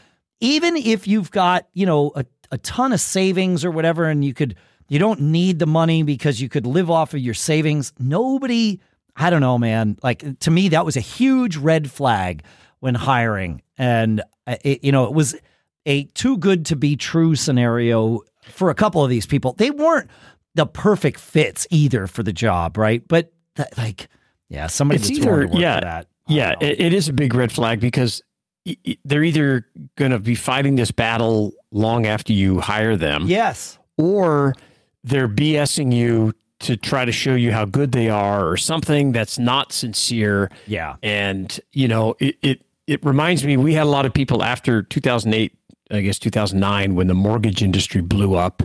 even 0.41 0.77
if 0.77 1.09
you've 1.09 1.31
got, 1.31 1.67
you 1.73 1.87
know, 1.87 2.13
a, 2.15 2.27
a 2.51 2.59
ton 2.59 2.93
of 2.93 3.01
savings 3.01 3.65
or 3.65 3.71
whatever, 3.71 4.05
and 4.05 4.23
you 4.23 4.35
could, 4.35 4.55
you 4.87 4.99
don't 4.99 5.21
need 5.23 5.61
the 5.61 5.67
money 5.67 6.03
because 6.03 6.43
you 6.43 6.51
could 6.51 6.67
live 6.67 6.91
off 6.91 7.15
of 7.15 7.21
your 7.21 7.33
savings, 7.33 7.95
nobody, 7.99 8.81
I 9.17 9.31
don't 9.31 9.41
know, 9.41 9.59
man. 9.59 9.97
Like 10.03 10.39
to 10.41 10.51
me, 10.51 10.69
that 10.71 10.85
was 10.85 10.97
a 10.97 11.01
huge 11.01 11.57
red 11.57 11.91
flag 11.91 12.43
when 12.81 12.95
hiring. 12.95 13.63
And, 13.79 14.21
uh, 14.47 14.57
it, 14.65 14.85
you 14.85 14.93
know, 14.93 15.05
it 15.05 15.13
was 15.13 15.35
a 15.87 16.05
too 16.15 16.37
good 16.39 16.67
to 16.67 16.77
be 16.77 16.97
true 16.97 17.35
scenario 17.35 18.21
for 18.43 18.71
a 18.71 18.75
couple 18.75 19.03
of 19.03 19.11
these 19.11 19.27
people. 19.27 19.53
They 19.55 19.71
weren't 19.71 20.11
the 20.55 20.67
perfect 20.67 21.19
fits 21.21 21.67
either 21.71 22.07
for 22.07 22.23
the 22.23 22.33
job, 22.33 22.77
right? 22.77 23.07
But 23.07 23.33
that, 23.57 23.77
like, 23.79 24.09
yeah, 24.49 24.67
somebody 24.67 25.01
It's 25.01 25.09
that's 25.09 25.19
either- 25.21 25.31
willing 25.31 25.49
to 25.49 25.55
work 25.55 25.63
yeah, 25.63 25.75
for 25.79 25.85
that. 25.85 26.07
Yeah, 26.27 26.55
it, 26.61 26.81
it 26.81 26.93
is 26.95 27.09
a 27.09 27.13
big 27.13 27.35
red 27.35 27.53
flag 27.53 27.81
because 27.81 28.23
they're 29.05 29.25
either 29.25 29.67
going 29.97 30.11
to 30.11 30.19
be 30.19 30.35
fighting 30.35 30.77
this 30.77 30.91
battle 30.91 31.53
long 31.71 32.07
after 32.07 32.33
you 32.33 32.61
hire 32.61 32.97
them, 32.97 33.25
yes. 33.27 33.79
or 33.99 34.55
they're 35.03 35.29
BSing 35.29 35.95
you 35.95 36.33
to 36.65 36.77
try 36.77 37.05
to 37.05 37.13
show 37.13 37.35
you 37.35 37.53
how 37.53 37.65
good 37.65 37.93
they 37.93 38.09
are 38.09 38.49
or 38.49 38.57
something 38.57 39.13
that's 39.13 39.39
not 39.39 39.73
sincere. 39.73 40.51
Yeah. 40.67 40.97
And, 41.03 41.59
you 41.73 41.89
know, 41.89 42.17
it, 42.19 42.37
it, 42.43 42.63
it 42.87 43.05
reminds 43.05 43.45
me, 43.45 43.57
we 43.57 43.75
had 43.75 43.85
a 43.85 43.91
lot 43.91 44.07
of 44.07 44.13
people 44.13 44.43
after 44.43 44.83
2008, 44.83 45.57
I 45.91 46.01
guess 46.01 46.19
2009, 46.19 46.95
when 46.95 47.07
the 47.07 47.15
mortgage 47.15 47.63
industry 47.63 48.01
blew 48.01 48.35
up. 48.35 48.63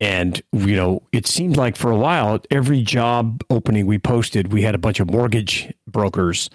And, 0.00 0.40
you 0.52 0.76
know, 0.76 1.02
it 1.12 1.26
seemed 1.26 1.56
like 1.56 1.76
for 1.76 1.90
a 1.90 1.96
while, 1.96 2.40
every 2.50 2.82
job 2.82 3.42
opening 3.50 3.86
we 3.86 3.98
posted, 3.98 4.52
we 4.52 4.62
had 4.62 4.74
a 4.74 4.78
bunch 4.78 5.00
of 5.00 5.10
mortgage 5.10 5.72
brokers 5.86 6.50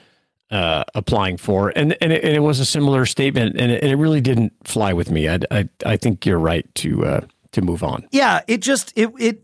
uh, 0.53 0.83
applying 0.93 1.35
for, 1.35 1.73
and 1.75 1.97
and 1.99 2.13
it, 2.13 2.23
and 2.23 2.35
it, 2.35 2.41
was 2.41 2.59
a 2.59 2.65
similar 2.65 3.07
statement, 3.07 3.59
and 3.59 3.71
it, 3.71 3.81
and 3.81 3.91
it 3.91 3.95
really 3.95 4.21
didn't 4.21 4.53
fly 4.63 4.93
with 4.93 5.09
me. 5.09 5.27
I, 5.27 5.39
I, 5.49 5.67
I 5.83 5.97
think 5.97 6.27
you're 6.27 6.37
right 6.37 6.63
to 6.75 7.05
uh, 7.05 7.21
to 7.53 7.61
move 7.63 7.83
on. 7.83 8.07
Yeah, 8.11 8.41
it 8.47 8.61
just 8.61 8.93
it 8.95 9.09
it. 9.19 9.41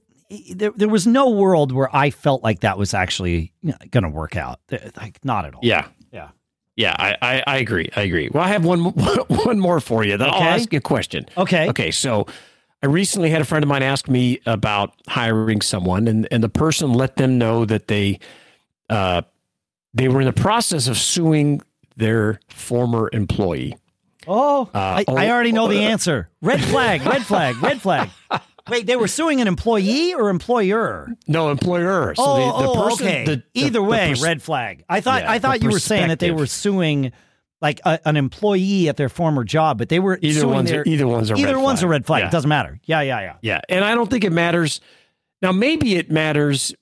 There, 0.54 0.72
there 0.76 0.90
was 0.90 1.08
no 1.08 1.30
world 1.30 1.72
where 1.72 1.94
I 1.96 2.12
felt 2.12 2.44
like 2.44 2.60
that 2.60 2.78
was 2.78 2.94
actually 2.94 3.52
going 3.90 4.04
to 4.04 4.10
work 4.10 4.36
out. 4.36 4.60
Like 4.98 5.24
not 5.24 5.46
at 5.46 5.56
all. 5.56 5.62
Yeah, 5.64 5.88
yeah, 6.12 6.30
yeah. 6.76 6.96
I, 6.98 7.18
I, 7.22 7.44
I 7.48 7.58
agree. 7.58 7.90
I 7.96 8.02
agree. 8.02 8.30
Well, 8.32 8.44
I 8.44 8.50
have 8.50 8.64
one 8.64 8.84
one 8.84 9.60
more 9.60 9.80
for 9.80 10.04
you. 10.04 10.18
Then 10.18 10.30
okay. 10.30 10.38
I'll 10.38 10.54
ask 10.54 10.72
you 10.72 10.78
a 10.78 10.82
question. 10.82 11.26
Okay. 11.36 11.70
Okay. 11.70 11.92
So 11.92 12.28
I 12.82 12.86
recently 12.86 13.30
had 13.30 13.42
a 13.42 13.46
friend 13.46 13.64
of 13.64 13.68
mine 13.68 13.84
ask 13.84 14.08
me 14.08 14.40
about 14.46 14.94
hiring 15.08 15.62
someone, 15.62 16.08
and, 16.08 16.28
and 16.32 16.44
the 16.44 16.50
person 16.50 16.94
let 16.94 17.18
them 17.18 17.38
know 17.38 17.66
that 17.66 17.88
they 17.88 18.20
uh, 18.90 19.24
they 19.94 20.08
were 20.08 20.22
in 20.22 20.28
the 20.28 20.34
process 20.34 20.88
of 20.88 20.98
suing 20.98 21.62
their 21.98 22.40
former 22.50 23.10
employee. 23.12 23.76
Oh, 24.28 24.70
uh, 24.74 24.78
I, 24.78 25.06
oh, 25.08 25.16
I, 25.16 25.30
already 25.30 25.52
know 25.52 25.68
the 25.68 25.80
uh, 25.80 25.90
answer. 25.90 26.30
Red 26.42 26.64
flag, 26.64 27.06
red 27.06 27.26
flag, 27.26 27.62
red 27.64 27.82
flag. 27.82 28.10
Wait, 28.70 28.86
they 28.86 28.96
were 28.96 29.08
suing 29.08 29.42
an 29.42 29.48
employee 29.48 30.14
or 30.14 30.30
employer? 30.30 31.10
No, 31.28 31.50
employer. 31.50 32.16
So 32.16 32.24
oh, 32.24 32.36
the, 32.36 32.64
the 32.64 32.70
oh, 32.70 32.90
person, 32.90 33.08
okay. 33.08 33.26
The, 33.26 33.44
Either 33.54 33.82
way, 33.82 34.10
pers- 34.10 34.22
red 34.22 34.42
flag. 34.42 34.84
I 34.90 35.02
thought 35.02 35.24
yeah, 35.24 35.32
I 35.32 35.40
thought 35.40 35.64
you 35.64 35.70
were 35.70 35.80
saying 35.80 36.10
that 36.10 36.20
they 36.20 36.32
were 36.32 36.48
suing 36.48 37.12
like 37.62 37.82
a, 37.86 38.00
an 38.06 38.18
employee 38.18 38.90
at 38.90 38.98
their 38.98 39.10
former 39.10 39.44
job, 39.44 39.78
but 39.78 39.90
they 39.90 40.00
were 40.00 40.18
either 40.22 40.48
one's 40.48 40.70
their, 40.70 40.84
either 40.86 41.08
one's 41.08 41.32
a 41.32 41.36
either 41.36 41.56
red 41.56 41.64
one's 41.64 41.80
flag. 41.80 41.88
a 41.88 41.92
red 41.92 42.06
flag. 42.06 42.22
Yeah. 42.22 42.28
It 42.28 42.32
doesn't 42.32 42.50
matter. 42.50 42.80
Yeah, 42.86 43.02
yeah, 43.02 43.20
yeah. 43.22 43.36
Yeah, 43.42 43.62
and 43.70 43.84
I 43.84 43.96
don't 43.96 44.10
think 44.10 44.24
it 44.24 44.32
matters. 44.32 44.82
Now, 45.42 45.54
maybe 45.54 45.96
it 45.96 46.12
matters 46.12 46.74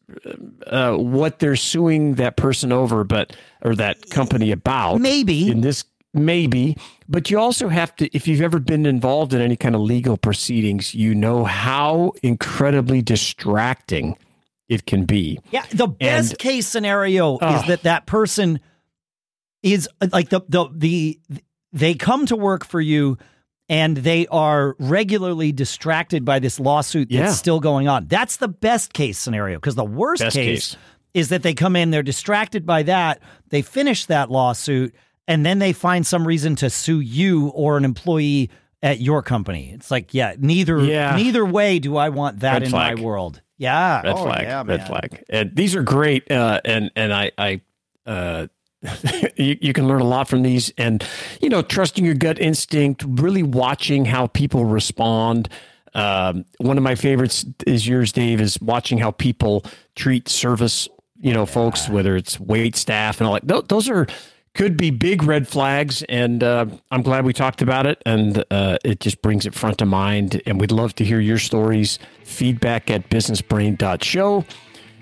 uh, 0.66 0.96
what 0.96 1.40
they're 1.40 1.56
suing 1.56 2.16
that 2.16 2.38
person 2.38 2.72
over, 2.72 3.04
but 3.04 3.36
or 3.62 3.76
that 3.76 4.10
company 4.10 4.52
about. 4.52 5.00
Maybe 5.00 5.50
in 5.50 5.62
this, 5.62 5.84
maybe, 6.18 6.78
but 7.08 7.30
you 7.30 7.40
also 7.40 7.70
have 7.70 7.96
to. 7.98 8.16
If 8.16 8.28
you've 8.28 8.42
ever 8.42 8.60
been 8.60 8.86
involved 8.86 9.34
in 9.34 9.42
any 9.42 9.56
kind 9.56 9.76
of 9.76 9.82
legal 9.82 10.18
proceedings, 10.18 10.94
you 10.94 11.16
know 11.16 11.44
how 11.46 12.14
incredibly 12.24 13.02
distracting 13.02 14.18
it 14.70 14.86
can 14.86 15.06
be. 15.06 15.40
Yeah, 15.52 15.66
the 15.72 15.88
best 15.88 16.32
and, 16.32 16.40
case 16.40 16.68
scenario 16.68 17.38
uh, 17.38 17.60
is 17.62 17.68
that 17.68 17.84
that 17.84 18.06
person 18.06 18.60
is 19.64 19.90
uh, 20.02 20.08
like 20.12 20.30
the 20.30 20.42
the 20.48 20.68
the 20.74 21.20
they 21.74 21.94
come 21.94 22.26
to 22.28 22.36
work 22.36 22.66
for 22.66 22.82
you 22.82 23.18
and 23.70 23.98
they 23.98 24.28
are 24.28 24.76
regularly 24.80 25.52
distracted 25.52 26.24
by 26.24 26.40
this 26.40 26.60
lawsuit 26.60 27.10
that's 27.10 27.20
yeah. 27.20 27.32
still 27.32 27.60
going 27.60 27.88
on. 27.88 28.08
That's 28.08 28.38
the 28.38 28.48
best 28.48 28.94
case 28.94 29.20
scenario 29.20 29.58
because 29.58 29.76
the 29.76 29.84
worst 29.86 30.24
case, 30.24 30.34
case, 30.34 30.78
is 31.14 31.30
that 31.30 31.44
they 31.44 31.54
come 31.54 31.76
in, 31.76 31.92
they're 31.92 32.04
distracted 32.04 32.66
by 32.66 32.84
that, 32.84 33.22
they 33.50 33.62
finish 33.62 34.06
that 34.06 34.32
lawsuit, 34.32 34.96
and 35.28 35.46
then 35.46 35.60
they 35.60 35.74
find 35.74 36.06
some 36.06 36.28
reason 36.28 36.56
to 36.58 36.70
sue 36.70 37.00
you 37.00 37.50
or 37.50 37.78
an 37.78 37.86
employee 37.86 38.50
at 38.82 39.02
your 39.02 39.22
company. 39.22 39.72
It's 39.74 39.92
like, 39.92 40.14
yeah, 40.14 40.36
neither 40.38 40.84
yeah. 40.84 41.16
neither 41.16 41.46
way 41.46 41.80
do 41.80 41.98
I 41.98 42.10
want 42.10 42.40
that 42.42 42.54
Red 42.54 42.64
in 42.64 42.70
flag. 42.70 42.98
my 42.98 43.04
world. 43.04 43.42
Yeah, 43.58 44.02
red 44.02 44.14
oh, 44.14 44.24
flag, 44.24 44.42
yeah, 44.44 44.64
red 44.66 44.86
flag. 44.86 45.24
And 45.30 45.56
these 45.56 45.76
are 45.76 45.82
great, 45.82 46.32
uh, 46.32 46.62
and 46.64 46.92
and 46.96 47.12
I 47.12 47.32
I 47.38 47.62
uh, 48.06 48.48
you, 49.36 49.58
you, 49.60 49.74
can 49.74 49.88
learn 49.88 50.02
a 50.02 50.08
lot 50.08 50.28
from 50.28 50.44
these 50.44 50.72
and 50.78 51.04
you 51.42 51.50
know 51.50 51.62
trusting 51.62 52.06
your 52.06 52.14
gut 52.14 52.40
instinct 52.40 53.04
really 53.08 53.42
watching 53.42 54.06
how 54.06 54.28
people 54.28 54.66
respond 54.66 55.50
um, 55.96 56.46
one 56.60 56.78
of 56.78 56.84
my 56.84 56.94
favorites 56.94 57.44
is 57.66 57.88
yours 57.88 58.12
dave 58.12 58.40
is 58.40 58.62
watching 58.62 59.00
how 59.00 59.10
people 59.10 59.66
treat 59.96 60.30
service 60.30 60.88
you 61.20 61.34
know 61.34 61.46
folks 61.46 61.90
whether 61.90 62.16
it's 62.16 62.40
wait 62.40 62.76
staff 62.76 63.20
and 63.20 63.28
all 63.28 63.40
that 63.42 63.68
those 63.68 63.90
are 63.90 64.06
could 64.58 64.76
be 64.76 64.90
big 64.90 65.24
red 65.24 65.48
flags 65.48 66.04
and 66.04 66.44
uh, 66.44 66.66
i'm 66.92 67.02
glad 67.02 67.24
we 67.24 67.32
talked 67.32 67.62
about 67.62 67.86
it 67.86 68.02
and 68.06 68.44
uh, 68.52 68.78
it 68.84 69.00
just 69.00 69.22
brings 69.22 69.46
it 69.46 69.54
front 69.54 69.82
of 69.82 69.88
mind 69.88 70.42
and 70.46 70.60
we'd 70.60 70.72
love 70.72 70.94
to 70.96 71.06
hear 71.06 71.20
your 71.20 71.38
stories 71.38 72.00
feedback 72.24 72.90
at 72.90 73.10
businessbrain.show 73.10 74.44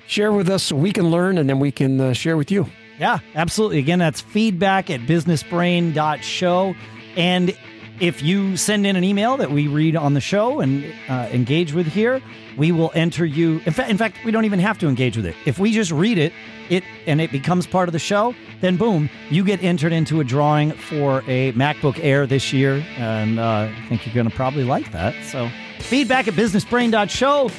share 0.07 0.31
with 0.31 0.49
us 0.49 0.63
so 0.63 0.75
we 0.75 0.91
can 0.91 1.09
learn 1.09 1.37
and 1.37 1.49
then 1.49 1.59
we 1.59 1.71
can 1.71 1.99
uh, 1.99 2.13
share 2.13 2.37
with 2.37 2.51
you 2.51 2.69
yeah, 2.99 3.19
absolutely. 3.35 3.79
Again, 3.79 3.99
that's 3.99 4.21
feedback 4.21 4.89
at 4.89 5.01
businessbrain.show. 5.01 6.75
And 7.17 7.57
if 7.99 8.21
you 8.21 8.57
send 8.57 8.85
in 8.85 8.95
an 8.95 9.03
email 9.03 9.37
that 9.37 9.51
we 9.51 9.67
read 9.67 9.95
on 9.95 10.13
the 10.13 10.21
show 10.21 10.59
and 10.59 10.85
uh, 11.07 11.29
engage 11.31 11.73
with 11.73 11.87
here, 11.87 12.21
we 12.57 12.71
will 12.71 12.91
enter 12.93 13.25
you. 13.25 13.61
In 13.65 13.73
fact, 13.73 13.89
in 13.89 13.97
fact, 13.97 14.17
we 14.25 14.31
don't 14.31 14.45
even 14.45 14.59
have 14.59 14.77
to 14.79 14.87
engage 14.87 15.15
with 15.15 15.25
it. 15.25 15.35
If 15.45 15.59
we 15.59 15.71
just 15.71 15.91
read 15.91 16.17
it, 16.17 16.33
it 16.69 16.83
and 17.05 17.21
it 17.21 17.31
becomes 17.31 17.67
part 17.67 17.87
of 17.89 17.93
the 17.93 17.99
show, 17.99 18.35
then 18.61 18.77
boom, 18.77 19.09
you 19.29 19.43
get 19.43 19.63
entered 19.63 19.93
into 19.93 20.19
a 20.19 20.23
drawing 20.23 20.71
for 20.71 21.19
a 21.27 21.53
MacBook 21.53 21.99
Air 22.03 22.25
this 22.27 22.51
year, 22.51 22.85
and 22.97 23.39
uh, 23.39 23.69
I 23.69 23.85
think 23.87 24.05
you're 24.05 24.15
going 24.15 24.29
to 24.29 24.35
probably 24.35 24.63
like 24.63 24.91
that. 24.91 25.15
So, 25.25 25.49
feedback 25.79 26.27
at 26.27 26.33
businessbrain.show. 26.33 27.51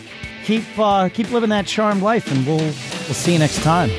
Keep 0.45 0.65
uh, 0.79 1.09
keep 1.09 1.31
living 1.31 1.51
that 1.51 1.67
charmed 1.67 2.03
life, 2.03 2.31
and 2.31 2.47
we'll 2.47 2.59
we'll 2.59 3.15
see 3.15 3.33
you 3.33 3.39
next 3.39 3.63
time. 3.63 3.91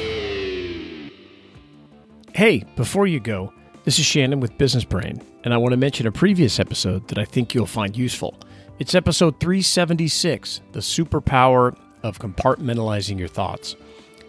Hey, 2.34 2.64
before 2.76 3.08
you 3.08 3.20
go, 3.20 3.52
this 3.88 4.00
is 4.00 4.06
Shannon 4.06 4.42
with 4.42 4.58
Business 4.58 4.84
Brain, 4.84 5.22
and 5.46 5.54
I 5.54 5.58
want 5.58 5.72
to 5.72 5.78
mention 5.78 6.08
a 6.08 6.12
previous 6.12 6.60
episode 6.60 7.08
that 7.08 7.18
I 7.18 7.24
think 7.24 7.54
you'll 7.54 7.66
find 7.66 7.96
useful. 7.96 8.36
It's 8.80 8.94
episode 8.94 9.40
376 9.40 10.60
The 10.74 10.82
Superpower 10.82 11.74
of 12.04 12.20
Compartmentalizing 12.20 13.18
Your 13.18 13.30
Thoughts. 13.30 13.78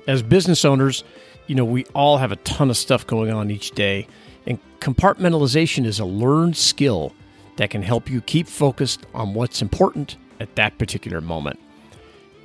As 0.06 0.22
business 0.22 0.64
owners, 0.64 1.02
you 1.48 1.56
know, 1.56 1.64
we 1.64 1.84
all 1.86 2.18
have 2.18 2.30
a 2.30 2.36
ton 2.36 2.70
of 2.70 2.76
stuff 2.76 3.04
going 3.04 3.32
on 3.32 3.50
each 3.50 3.72
day, 3.72 4.06
and 4.46 4.60
compartmentalization 4.78 5.86
is 5.86 5.98
a 5.98 6.04
learned 6.04 6.56
skill 6.56 7.12
that 7.56 7.70
can 7.70 7.82
help 7.82 8.08
you 8.08 8.20
keep 8.20 8.46
focused 8.46 9.06
on 9.12 9.34
what's 9.34 9.60
important 9.60 10.18
at 10.38 10.54
that 10.54 10.78
particular 10.78 11.20
moment. 11.20 11.58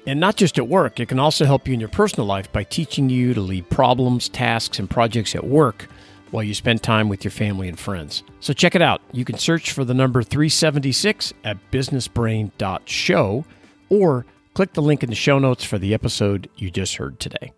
And 0.07 0.19
not 0.19 0.35
just 0.35 0.57
at 0.57 0.67
work, 0.67 0.99
it 0.99 1.09
can 1.09 1.19
also 1.19 1.45
help 1.45 1.67
you 1.67 1.75
in 1.75 1.79
your 1.79 1.89
personal 1.89 2.25
life 2.25 2.51
by 2.51 2.63
teaching 2.63 3.07
you 3.07 3.35
to 3.35 3.39
leave 3.39 3.69
problems, 3.69 4.29
tasks, 4.29 4.79
and 4.79 4.89
projects 4.89 5.35
at 5.35 5.45
work 5.45 5.87
while 6.33 6.43
you 6.43 6.53
spend 6.55 6.81
time 6.81 7.09
with 7.09 7.23
your 7.23 7.31
family 7.31 7.69
and 7.69 7.79
friends. 7.79 8.23
So 8.39 8.53
check 8.53 8.73
it 8.73 8.81
out. 8.81 9.01
You 9.11 9.23
can 9.23 9.37
search 9.37 9.71
for 9.71 9.85
the 9.85 9.93
number 9.93 10.23
376 10.23 11.31
at 11.43 11.57
businessbrain.show 11.71 13.45
or 13.89 14.25
click 14.55 14.73
the 14.73 14.81
link 14.81 15.03
in 15.03 15.09
the 15.09 15.15
show 15.15 15.37
notes 15.37 15.63
for 15.63 15.77
the 15.77 15.93
episode 15.93 16.49
you 16.57 16.71
just 16.71 16.95
heard 16.95 17.19
today. 17.19 17.53